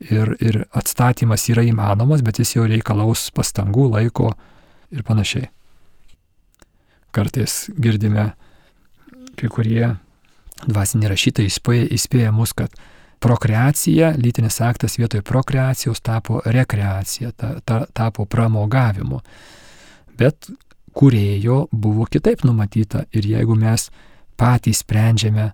Ir, 0.00 0.32
ir 0.40 0.62
atstatymas 0.72 1.42
yra 1.52 1.60
įmanomas, 1.68 2.22
bet 2.24 2.38
jis 2.40 2.54
jau 2.54 2.62
reikalaus 2.64 3.26
pastangų, 3.36 3.90
laiko 3.98 4.30
ir 4.88 5.04
panašiai. 5.04 5.50
Kartais 7.12 7.66
girdime, 7.76 8.30
kai 9.36 9.50
kurie 9.52 9.90
dvasiniai 10.64 11.10
rašytojai 11.12 11.50
įspėja, 11.50 11.90
įspėja 11.96 12.32
mus, 12.32 12.54
kad 12.56 12.72
prokreacija, 13.20 14.14
lytinis 14.16 14.60
aktas 14.64 14.96
vietoj 14.98 15.22
prokreacijos 15.26 16.00
tapo 16.00 16.40
rekreacija, 16.44 17.32
ta, 17.36 17.54
ta, 17.64 17.82
tapo 17.92 18.24
pramogavimu. 18.24 19.20
Bet 20.16 20.48
kurėjo 20.96 21.66
buvo 21.72 22.06
kitaip 22.10 22.44
numatyta 22.44 23.04
ir 23.12 23.28
jeigu 23.34 23.56
mes 23.56 23.90
patys 24.40 24.80
sprendžiame, 24.84 25.50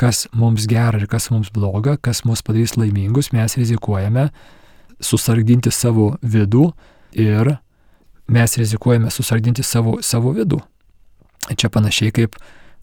kas 0.00 0.24
mums 0.32 0.64
gera 0.70 0.96
ir 0.96 1.08
kas 1.10 1.28
mums 1.32 1.50
bloga, 1.52 1.98
kas 2.00 2.22
mus 2.24 2.40
padarys 2.44 2.76
laimingus, 2.80 3.30
mes 3.36 3.56
rizikuojame 3.60 4.30
susargdinti 5.00 5.72
savo 5.72 6.14
vidų 6.22 6.70
ir 7.20 7.56
mes 8.30 8.56
rizikuojame 8.60 9.10
susargdinti 9.12 9.64
savo, 9.66 9.98
savo 10.04 10.32
vidų. 10.36 10.60
Čia 11.56 11.68
panašiai 11.72 12.14
kaip, 12.14 12.36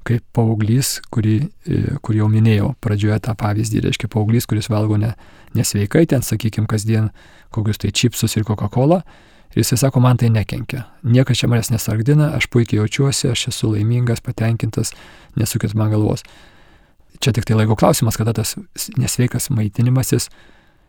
kaip 0.07 0.23
paauglys, 0.35 0.97
kurį, 1.13 1.37
e, 1.65 1.79
kurį 2.03 2.21
jau 2.21 2.27
minėjau 2.31 2.73
pradžioje 2.83 3.21
tą 3.27 3.33
pavyzdį, 3.39 3.85
reiškia 3.87 4.09
paauglys, 4.13 4.49
kuris 4.49 4.69
valgo 4.69 4.99
ne, 5.01 5.13
nesveikai, 5.57 6.05
ten, 6.09 6.25
sakykime, 6.25 6.67
kasdien 6.69 7.09
kokius 7.55 7.81
tai 7.81 7.93
čipsus 7.95 8.37
ir 8.37 8.45
Coca-Cola, 8.47 9.01
Ir 9.55 9.63
jisai 9.63 9.77
sako, 9.79 10.01
man 10.03 10.17
tai 10.19 10.27
nekenkia. 10.29 10.83
Niekas 11.07 11.39
čia 11.39 11.47
manęs 11.49 11.71
nesargdina, 11.71 12.33
aš 12.37 12.49
puikiai 12.53 12.81
jaučiuosi, 12.81 13.29
aš 13.31 13.47
esu 13.49 13.71
laimingas, 13.71 14.19
patenkintas, 14.21 14.91
nesukit 15.39 15.73
man 15.73 15.89
galvos. 15.93 16.25
Čia 17.21 17.33
tik 17.33 17.47
tai 17.47 17.57
laiko 17.57 17.77
klausimas, 17.79 18.17
kada 18.19 18.33
tas 18.37 18.55
nesveikas 18.97 19.49
maitinimasis 19.53 20.29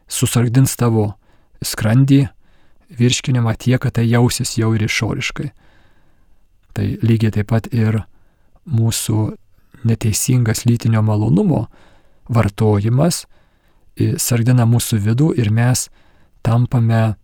susargdins 0.09 0.77
tavo 0.77 1.12
skrandį, 1.64 2.27
virškinimą 2.99 3.55
tiek, 3.61 3.81
kad 3.83 3.97
tai 3.99 4.07
jausis 4.09 4.57
jau 4.59 4.73
ir 4.77 4.85
išoriškai. 4.87 5.51
Tai 6.77 6.87
lygiai 7.05 7.35
taip 7.35 7.51
pat 7.51 7.69
ir 7.73 8.03
mūsų 8.69 9.33
neteisingas 9.88 10.64
lytinio 10.69 11.03
malonumo 11.05 11.67
vartojimas 12.29 13.25
sargdina 14.21 14.67
mūsų 14.69 15.01
vidų 15.03 15.33
ir 15.41 15.51
mes 15.55 15.88
tampame 16.47 17.17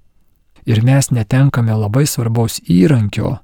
ir 0.66 0.82
mes 0.84 1.10
netenkame 1.12 1.74
labai 1.76 2.06
svarbaus 2.08 2.60
įrankio 2.70 3.36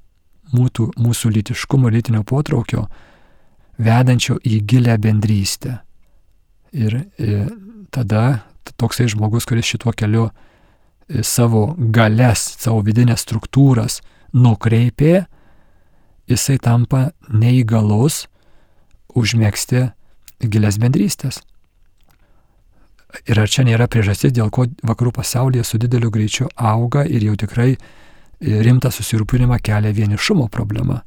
mūsų, 0.55 0.91
mūsų 0.99 1.31
lytiškumo, 1.37 1.91
lytinio 1.93 2.25
potraukio, 2.27 2.87
vedančio 3.81 4.39
į 4.45 4.61
gilę 4.69 4.97
bendrystę. 5.01 5.81
Ir, 6.73 7.03
e, 7.19 7.47
tada 7.91 8.45
toksai 8.79 9.09
žmogus, 9.11 9.47
kuris 9.49 9.67
šituo 9.67 9.93
keliu 9.97 10.29
e, 10.29 11.23
savo 11.27 11.75
galės, 11.79 12.45
savo 12.61 12.85
vidinės 12.87 13.25
struktūras 13.27 14.01
nukreipė, 14.37 15.25
jisai 16.31 16.59
tampa 16.63 17.11
neįgalus 17.29 18.27
užmėgsti 19.19 19.89
gilias 20.47 20.79
bendrystės. 20.79 21.41
Ir 23.27 23.41
ar 23.43 23.51
čia 23.51 23.65
nėra 23.67 23.89
priežastis, 23.91 24.31
dėl 24.31 24.53
ko 24.55 24.69
vakarų 24.87 25.11
pasaulyje 25.17 25.65
su 25.67 25.81
dideliu 25.83 26.13
greičiu 26.15 26.47
auga 26.55 27.03
ir 27.03 27.25
jau 27.27 27.35
tikrai 27.35 27.73
rimtą 28.41 28.93
susirūpinimą 28.95 29.59
kelia 29.59 29.91
vienišumo 29.93 30.47
problema. 30.49 31.03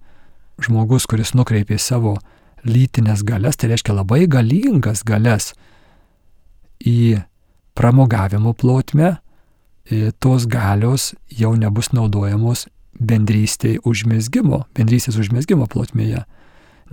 Žmogus, 0.61 1.07
kuris 1.07 1.31
nukreipė 1.33 1.79
savo 1.79 2.17
lytinės 2.67 3.23
galės, 3.27 3.57
tai 3.59 3.71
reiškia 3.73 3.95
labai 3.95 4.23
galingas 4.31 5.03
galės 5.07 5.51
į 6.83 7.23
pramogavimo 7.77 8.53
plotmę, 8.53 9.17
tos 10.23 10.47
galios 10.47 11.11
jau 11.27 11.53
nebus 11.59 11.91
naudojamos 11.91 12.67
bendrystėje 12.99 13.81
užmėsgymo, 13.87 14.63
bendrystės 14.77 15.17
užmėsgymo 15.19 15.67
plotmėje. 15.67 16.23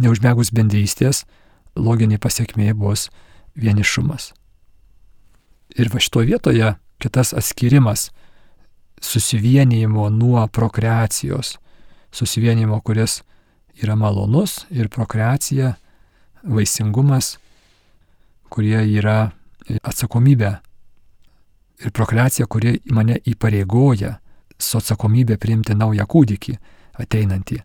Neužmėgus 0.00 0.50
bendrystės, 0.56 1.24
loginė 1.76 2.18
pasiekmė 2.18 2.72
bus 2.74 3.10
vienišumas. 3.54 4.32
Ir 5.76 5.90
va 5.92 6.00
šitoje 6.02 6.32
vietoje 6.32 6.72
kitas 7.00 7.34
atskirimas 7.36 8.08
susivienijimo 9.00 10.08
nuo 10.10 10.46
prokreacijos, 10.48 11.58
susivienijimo, 12.12 12.80
kuris 12.84 13.20
yra 13.82 13.96
malonus 13.96 14.64
ir 14.70 14.88
prokreacija, 14.88 15.74
vaisingumas, 16.42 17.36
kurie 18.50 18.80
yra 18.98 19.30
atsakomybė. 19.82 20.50
Ir 21.80 21.92
prokreacija, 21.96 22.46
kuri 22.50 22.78
mane 22.92 23.16
įpareigoja 23.24 24.18
su 24.60 24.78
atsakomybė 24.80 25.38
priimti 25.40 25.76
naują 25.76 26.04
kūdikį 26.04 26.56
ateinantį. 27.00 27.60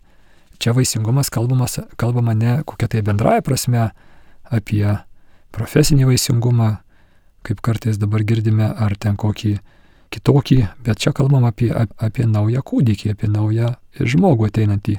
Čia 0.60 0.72
vaisingumas 0.76 1.30
kalbamas, 1.34 1.80
kalbama 2.00 2.34
ne 2.34 2.62
kokia 2.64 2.88
tai 2.88 3.02
bendraja 3.04 3.44
prasme 3.44 3.90
apie 4.46 4.88
profesinį 5.56 6.08
vaisingumą, 6.12 6.78
kaip 7.46 7.60
kartais 7.62 8.00
dabar 8.00 8.24
girdime, 8.24 8.70
ar 8.72 8.96
ten 8.96 9.18
kokį 9.20 9.58
kitokį, 10.16 10.62
bet 10.86 11.02
čia 11.02 11.12
kalbam 11.16 11.46
apie, 11.48 11.70
apie 11.76 12.26
naują 12.30 12.64
kūdikį, 12.64 13.12
apie 13.16 13.28
naują 13.32 13.74
žmogų 14.00 14.48
ateinantį 14.48 14.96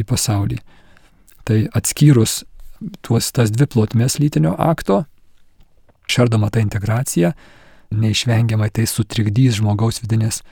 į 0.00 0.06
pasaulį. 0.08 0.58
Tai 1.46 1.62
atskyrus 1.76 2.42
tuos 3.04 3.30
tas 3.36 3.52
dvi 3.52 3.68
plotmės 3.70 4.18
lytinio 4.20 4.54
akto, 4.58 5.04
šardoma 6.10 6.50
ta 6.50 6.62
integracija, 6.62 7.34
neišvengiamai 7.90 8.70
tai 8.74 8.86
sutrikdys 8.88 9.58
žmogaus 9.60 10.00
vidinės 10.02 10.42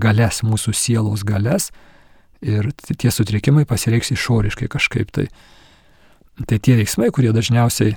galės, 0.00 0.42
mūsų 0.44 0.74
sielos 0.76 1.24
galės 1.26 1.70
ir 2.44 2.68
tie 2.86 3.12
sutrikimai 3.12 3.64
pasireiks 3.68 4.12
išoriškai 4.12 4.68
kažkaip 4.72 5.12
tai. 5.12 5.28
Tai 6.36 6.58
tie 6.60 6.74
veiksmai, 6.76 7.08
kurie 7.16 7.30
dažniausiai 7.32 7.94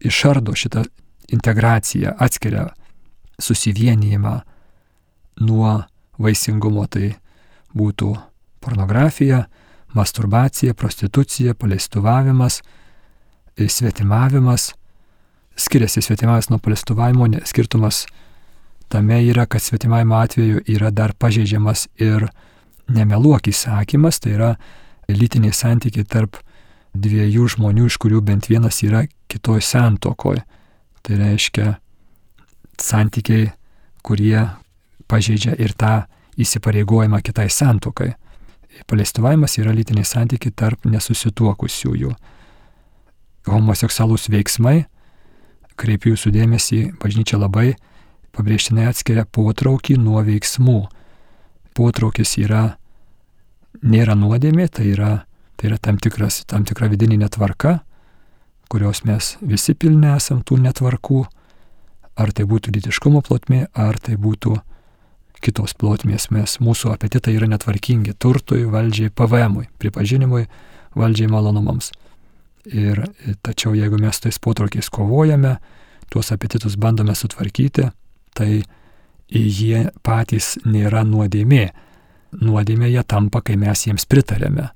išardo 0.00 0.54
šitą 0.56 0.86
integracija 1.30 2.14
atskiria 2.18 2.70
susivienijimą 3.40 4.38
nuo 5.44 5.74
vaisingumo, 6.20 6.86
tai 6.88 7.14
būtų 7.76 8.14
pornografija, 8.64 9.44
masturbacija, 9.94 10.74
prostitucija, 10.74 11.54
paleistuvavimas, 11.54 12.60
svetimavimas. 13.68 14.74
Skiriasi 15.56 16.02
svetimavimas 16.02 16.48
nuo 16.48 16.58
paleistuvavimo, 16.58 17.28
skirtumas 17.44 18.06
tame 18.88 19.22
yra, 19.24 19.46
kad 19.46 19.62
svetimavimo 19.62 20.16
atveju 20.16 20.60
yra 20.66 20.90
dar 20.90 21.12
pažeidžiamas 21.12 21.88
ir 21.98 22.28
nemeluok 22.88 23.50
įsakymas, 23.50 24.20
tai 24.20 24.34
yra 24.38 24.54
lytiniai 25.10 25.54
santykiai 25.54 26.06
tarp 26.06 26.38
dviejų 26.94 27.46
žmonių, 27.54 27.86
iš 27.86 27.98
kurių 28.02 28.22
bent 28.26 28.48
vienas 28.50 28.82
yra 28.82 29.04
kitoj 29.30 29.62
santokoje. 29.62 30.42
Tai 31.02 31.16
reiškia 31.16 31.74
santykiai, 32.80 33.50
kurie 34.02 34.48
pažeidžia 35.08 35.54
ir 35.58 35.74
tą 35.78 36.04
įsipareigojimą 36.40 37.20
kitai 37.22 37.48
santokai. 37.50 38.14
Paleistuvavimas 38.88 39.58
yra 39.60 39.74
lytiniai 39.74 40.06
santykiai 40.08 40.54
tarp 40.56 40.86
nesusituokusiųjų. 40.88 42.14
Homoseksualūs 43.50 44.28
veiksmai, 44.32 44.84
kreipiu 45.80 46.14
jūsų 46.14 46.32
dėmesį, 46.34 46.80
bažnyčia 47.00 47.40
labai 47.40 47.74
pabrėžtinai 48.36 48.88
atskiria 48.90 49.24
potraukį 49.26 49.96
nuo 50.00 50.22
veiksmų. 50.26 50.80
Potraukis 51.76 52.36
yra, 52.40 52.76
nėra 53.82 54.16
nuodėmė, 54.18 54.68
tai 54.68 54.90
yra, 54.94 55.12
tai 55.56 55.70
yra 55.70 55.78
tam, 55.82 55.98
tikras, 56.02 56.42
tam 56.50 56.66
tikra 56.68 56.90
vidinė 56.92 57.20
netvarka, 57.24 57.80
kurios 58.70 59.04
mes 59.08 59.36
visi 59.40 59.74
pilni 59.74 60.10
esam 60.14 60.42
tų 60.46 60.60
netvarkų, 60.66 61.24
ar 62.20 62.32
tai 62.36 62.44
būtų 62.46 62.74
ditiškumo 62.76 63.22
plotmė, 63.26 63.66
ar 63.72 63.98
tai 64.02 64.18
būtų 64.20 64.58
kitos 65.44 65.74
plotmės. 65.78 66.28
Mes, 66.34 66.58
mūsų 66.62 66.92
apetitai 66.94 67.34
yra 67.36 67.48
netvarkingi 67.50 68.14
turtui, 68.20 68.64
valdžiai, 68.70 69.12
pavemui, 69.14 69.68
pripažinimui, 69.80 70.46
valdžiai 70.98 71.30
malonumams. 71.30 71.90
Ir 72.70 73.02
tačiau 73.44 73.72
jeigu 73.74 73.98
mes 74.00 74.20
tais 74.20 74.38
potraukiais 74.38 74.90
kovojame, 74.92 75.56
tuos 76.12 76.32
apetitus 76.34 76.76
bandome 76.76 77.14
sutvarkyti, 77.16 77.88
tai 78.36 78.50
jie 79.30 79.86
patys 80.04 80.56
nėra 80.66 81.04
nuodėmė. 81.08 81.70
Nuodėmė 82.40 82.90
jie 82.92 83.02
tampa, 83.08 83.40
kai 83.42 83.56
mes 83.58 83.86
jiems 83.86 84.06
pritarėme. 84.06 84.68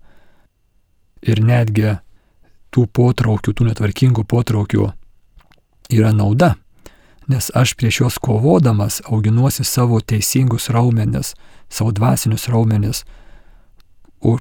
Ir 1.25 1.41
netgi 1.45 1.95
tų 2.75 2.89
potraukių, 2.91 3.55
tų 3.55 3.69
netvarkingų 3.71 4.25
potraukių 4.29 4.89
yra 5.95 6.11
nauda 6.17 6.55
nes 7.29 7.51
aš 7.55 7.75
prieš 7.75 8.01
juos 8.01 8.19
kovodamas 8.19 9.03
auginuosi 9.05 9.65
savo 9.65 10.01
teisingus 10.01 10.69
raumenis, 10.71 11.35
savo 11.69 11.93
dvasinius 11.93 12.49
raumenis, 12.49 13.05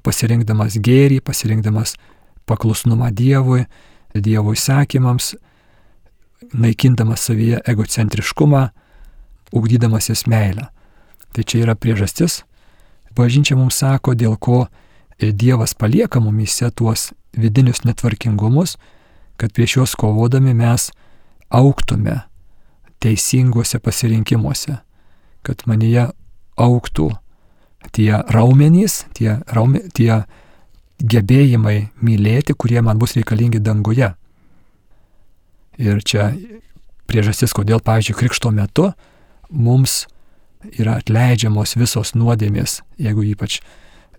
pasirinkdamas 0.03 0.77
gėrį, 0.79 1.19
pasirinkdamas 1.23 1.95
paklusnumą 2.47 3.11
Dievui, 3.11 3.65
Dievo 4.13 4.53
įsakymams, 4.53 5.33
naikindamas 6.53 7.25
savyje 7.27 7.61
egocentriškumą, 7.67 8.67
ugdydamasis 9.53 10.25
meilę. 10.27 10.69
Tai 11.33 11.43
čia 11.43 11.63
yra 11.63 11.75
priežastis. 11.75 12.43
Bažnyčia 13.17 13.57
mums 13.57 13.79
sako, 13.81 14.13
dėl 14.13 14.37
ko 14.37 14.67
Dievas 15.19 15.73
palieka 15.73 16.19
mumise 16.19 16.69
tuos 16.71 17.11
vidinius 17.37 17.83
netvarkingumus, 17.85 18.77
kad 19.37 19.53
prieš 19.53 19.77
juos 19.77 19.95
kovodami 19.97 20.53
mes 20.53 20.91
auktume 21.49 22.21
teisinguose 23.03 23.79
pasirinkimuose, 23.83 24.79
kad 25.43 25.65
manyje 25.67 26.07
auktų 26.59 27.09
tie 27.91 28.23
raumenys, 28.31 29.03
tie, 29.17 29.41
raume, 29.51 29.83
tie 29.93 30.23
gebėjimai 31.03 31.89
mylėti, 31.99 32.55
kurie 32.55 32.81
man 32.81 32.99
bus 33.01 33.17
reikalingi 33.17 33.59
danguje. 33.63 34.13
Ir 35.81 36.03
čia 36.05 36.31
priežastis, 37.09 37.53
kodėl, 37.55 37.81
pavyzdžiui, 37.83 38.17
krikšto 38.17 38.53
metu 38.53 38.91
mums 39.49 40.05
yra 40.71 40.99
atleidžiamos 41.01 41.75
visos 41.75 42.13
nuodėmės, 42.15 42.81
jeigu 43.01 43.25
ypač 43.33 43.59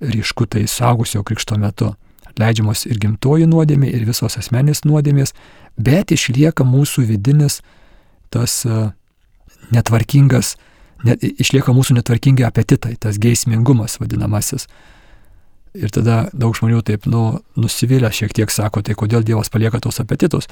ryšku 0.05 0.47
tai 0.51 0.67
saugusio 0.69 1.23
krikšto 1.25 1.57
metu. 1.61 1.95
Atleidžiamos 2.29 2.85
ir 2.91 2.99
gimtoji 3.01 3.47
nuodėmė, 3.49 3.89
ir 3.95 4.05
visos 4.09 4.37
asmenės 4.41 4.83
nuodėmės, 4.85 5.33
bet 5.79 6.13
išlieka 6.13 6.67
mūsų 6.67 7.07
vidinis 7.13 7.61
tas 8.33 8.63
e, 8.67 8.81
netvarkingas, 9.75 10.55
net, 11.05 11.25
išlieka 11.25 11.75
mūsų 11.75 11.99
netvarkingi 11.99 12.47
apetitai, 12.47 12.95
tas 13.01 13.19
geismingumas 13.21 13.99
vadinamasis. 14.01 14.69
Ir 15.75 15.91
tada 15.91 16.29
daug 16.31 16.55
žmonių 16.55 16.85
taip 16.87 17.09
nu, 17.11 17.41
nusivylę 17.59 18.13
šiek 18.15 18.35
tiek 18.37 18.53
sako, 18.53 18.85
tai 18.87 18.95
kodėl 18.95 19.25
Dievas 19.27 19.51
palieka 19.51 19.81
tos 19.83 19.99
apetitus? 20.03 20.47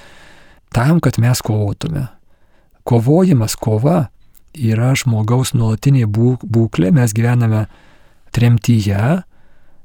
Tam, 0.75 0.99
kad 1.05 1.21
mes 1.23 1.43
kovotume. 1.45 2.09
Kovojimas, 2.89 3.55
kova 3.55 4.09
yra 4.53 4.91
žmogaus 4.99 5.53
nuolatinė 5.55 6.09
būklė, 6.11 6.91
mes 6.91 7.15
gyvename 7.15 7.67
tremtyje, 8.35 9.23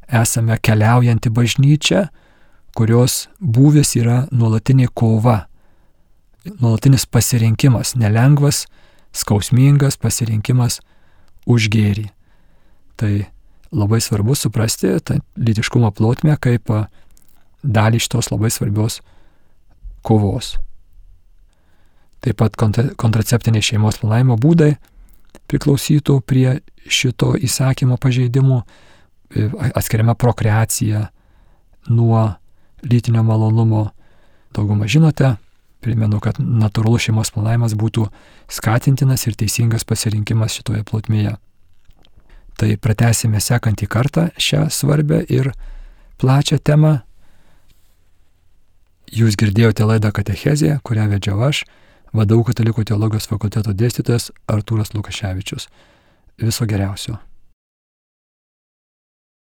esame 0.08 0.58
keliaujanti 0.64 1.30
bažnyčia, 1.30 2.08
kurios 2.78 3.28
būvis 3.42 3.96
yra 4.00 4.24
nuolatinė 4.32 4.90
kova 4.94 5.44
nuolatinis 6.60 7.06
pasirinkimas, 7.10 7.95
nelengvas, 8.00 8.66
skausmingas 9.16 9.98
pasirinkimas 10.02 10.80
už 11.48 11.70
gėrį. 11.74 12.08
Tai 12.98 13.12
labai 13.72 14.00
svarbu 14.02 14.36
suprasti 14.36 14.95
tą 15.04 15.20
lytiškumo 15.38 15.91
plotmę 15.95 16.38
kaip 16.41 16.72
dalį 17.64 18.02
šitos 18.04 18.32
labai 18.32 18.52
svarbios 18.54 19.02
kovos. 20.06 20.56
Taip 22.24 22.39
pat 22.41 22.56
kontraceptiniai 22.58 23.64
šeimos 23.64 24.00
planavimo 24.02 24.38
būdai 24.41 24.76
priklausytų 25.48 26.20
prie 26.28 26.60
šito 26.88 27.34
įsakymo 27.38 27.98
pažeidimų, 28.02 28.62
atskiriama 29.76 30.16
prokreacija 30.20 31.08
nuo 31.91 32.24
lytinio 32.84 33.24
malonumo. 33.24 33.89
Daugumą 34.56 34.88
žinote, 34.89 35.36
Primenu, 35.84 36.20
kad 36.24 36.40
natūralus 36.42 37.06
šeimos 37.06 37.32
planavimas 37.34 37.76
būtų 37.78 38.08
skatintinas 38.50 39.28
ir 39.30 39.38
teisingas 39.38 39.86
pasirinkimas 39.86 40.56
šitoje 40.58 40.82
plotmėje. 40.88 41.36
Tai 42.58 42.70
pratęsime 42.82 43.42
sekantį 43.44 43.86
kartą 43.94 44.30
šią 44.42 44.64
svarbę 44.74 45.22
ir 45.30 45.52
plačią 46.18 46.58
temą. 46.58 46.96
Jūs 49.14 49.38
girdėjote 49.40 49.86
laidą 49.86 50.12
Katechezė, 50.12 50.80
kurią 50.84 51.06
vedžiau 51.14 51.46
aš, 51.48 51.62
vadovau 52.18 52.50
Katalikų 52.50 52.88
teologijos 52.90 53.30
fakulteto 53.30 53.76
dėstytojas 53.78 54.32
Artūras 54.50 54.96
Lukaševičius. 54.98 55.70
Viso 56.42 56.66
geriausio. 56.66 57.22